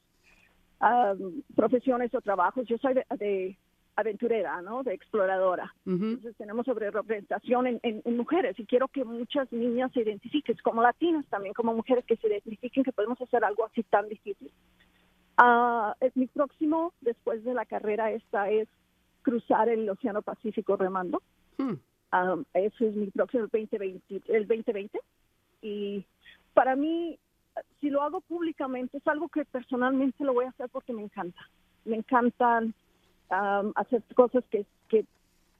profesiones 1.54 2.12
o 2.14 2.20
trabajos. 2.20 2.66
Yo 2.66 2.76
soy 2.78 2.94
de, 2.94 3.56
aventurera, 3.94 4.60
¿no? 4.62 4.82
De 4.82 4.94
exploradora. 4.94 5.72
Entonces 5.86 6.36
tenemos 6.36 6.66
sobre 6.66 6.90
representación 6.90 7.80
en, 7.82 8.16
mujeres 8.16 8.58
y 8.58 8.66
quiero 8.66 8.88
que 8.88 9.04
muchas 9.04 9.50
niñas 9.52 9.92
se 9.92 10.02
identifiquen, 10.02 10.56
como 10.62 10.82
latinas 10.82 11.24
también, 11.26 11.54
como 11.54 11.72
mujeres 11.74 12.04
que 12.04 12.16
se 12.16 12.26
identifiquen 12.26 12.82
que 12.82 12.92
podemos 12.92 13.20
hacer 13.20 13.44
algo 13.44 13.64
así 13.64 13.84
tan 13.84 14.08
difícil. 14.08 14.52
Uh, 15.40 15.92
mi 16.16 16.26
próximo, 16.26 16.92
después 17.00 17.44
de 17.44 17.54
la 17.54 17.64
carrera 17.64 18.10
esta, 18.10 18.50
es 18.50 18.68
cruzar 19.22 19.68
el 19.68 19.88
Océano 19.88 20.22
Pacífico 20.22 20.76
remando. 20.76 21.22
Hmm. 21.58 21.74
Um, 22.12 22.44
ese 22.54 22.88
es 22.88 22.94
mi 22.94 23.10
próximo 23.10 23.44
el 23.44 23.50
2020, 23.50 24.22
el 24.28 24.46
2020. 24.46 24.98
Y 25.60 26.04
para 26.54 26.74
mí, 26.74 27.18
si 27.80 27.90
lo 27.90 28.02
hago 28.02 28.20
públicamente, 28.22 28.98
es 28.98 29.06
algo 29.06 29.28
que 29.28 29.44
personalmente 29.44 30.24
lo 30.24 30.32
voy 30.32 30.46
a 30.46 30.50
hacer 30.50 30.68
porque 30.70 30.92
me 30.92 31.02
encanta. 31.02 31.40
Me 31.84 31.96
encantan 31.96 32.74
um, 33.30 33.72
hacer 33.74 34.02
cosas 34.14 34.44
que, 34.50 34.64
que 34.88 35.04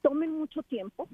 tomen 0.00 0.32
mucho 0.32 0.62
tiempo, 0.62 1.08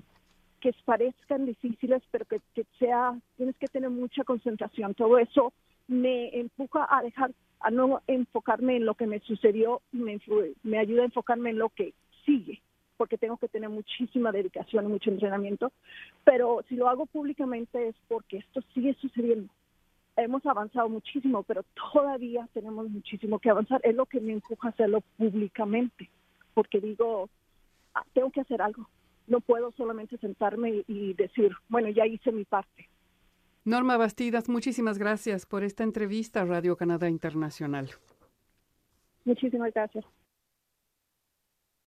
que 0.61 0.73
parezcan 0.85 1.47
difíciles, 1.47 2.03
pero 2.11 2.25
que, 2.27 2.41
que 2.55 2.65
sea, 2.79 3.19
tienes 3.37 3.57
que 3.59 3.67
tener 3.67 3.91
mucha 3.91 4.23
concentración. 4.25 4.95
Todo 4.95 5.19
eso 5.19 5.53
me 5.89 6.39
empuja 6.39 6.87
a 6.89 7.03
dejar, 7.03 7.33
a 7.61 7.71
no 7.71 8.03
enfocarme 8.07 8.77
en 8.77 8.87
lo 8.87 8.95
que 8.95 9.07
me 9.07 9.19
sucedió, 9.21 9.83
me, 9.91 10.21
me 10.63 10.79
ayuda 10.79 11.03
a 11.03 11.07
enfocarme 11.07 11.51
en 11.51 11.59
lo 11.59 11.71
que 11.71 11.93
sigue 12.25 12.63
porque 12.97 13.19
tengo 13.19 13.37
que 13.37 13.49
tener 13.49 13.69
muchísima 13.69 14.33
dedicación 14.33 14.85
y 14.85 14.89
mucho 14.89 15.11
entrenamiento, 15.11 15.73
pero 16.25 16.65
si 16.69 16.77
lo 16.77 16.89
hago 16.89 17.07
públicamente 17.07 17.89
es 17.89 17.97
porque 18.09 18.39
esto 18.39 18.63
sigue 18.73 18.95
sucediendo. 19.01 19.53
Hemos 20.17 20.47
avanzado 20.47 20.89
muchísimo, 20.89 21.43
pero 21.43 21.65
todavía 21.93 22.49
tenemos 22.53 22.89
muchísimo 22.89 23.39
que 23.41 23.51
avanzar. 23.51 23.81
Es 23.83 23.97
lo 23.97 24.07
que 24.07 24.21
me 24.21 24.33
empuja 24.33 24.69
a 24.69 24.71
hacerlo 24.71 25.03
públicamente, 25.17 26.09
porque 26.55 26.81
digo, 26.81 27.29
ah, 27.95 28.05
tengo 28.13 28.31
que 28.31 28.41
hacer 28.41 28.63
algo. 28.63 28.89
No 29.27 29.41
puedo 29.41 29.73
solamente 29.73 30.17
sentarme 30.19 30.85
y 30.87 31.15
decir, 31.15 31.53
bueno, 31.69 31.89
ya 31.89 32.07
hice 32.07 32.31
mi 32.31 32.45
parte. 32.45 32.89
Norma 33.65 33.97
Bastidas, 33.97 34.51
muchísimas 34.51 34.99
gracias 34.99 35.47
por 35.47 35.65
esta 35.65 35.85
entrevista 35.85 36.43
a 36.43 36.45
Radio 36.45 36.77
Canadá 36.77 37.09
Internacional. 37.09 37.91
Muchísimas 39.25 39.73
gracias. 39.73 40.05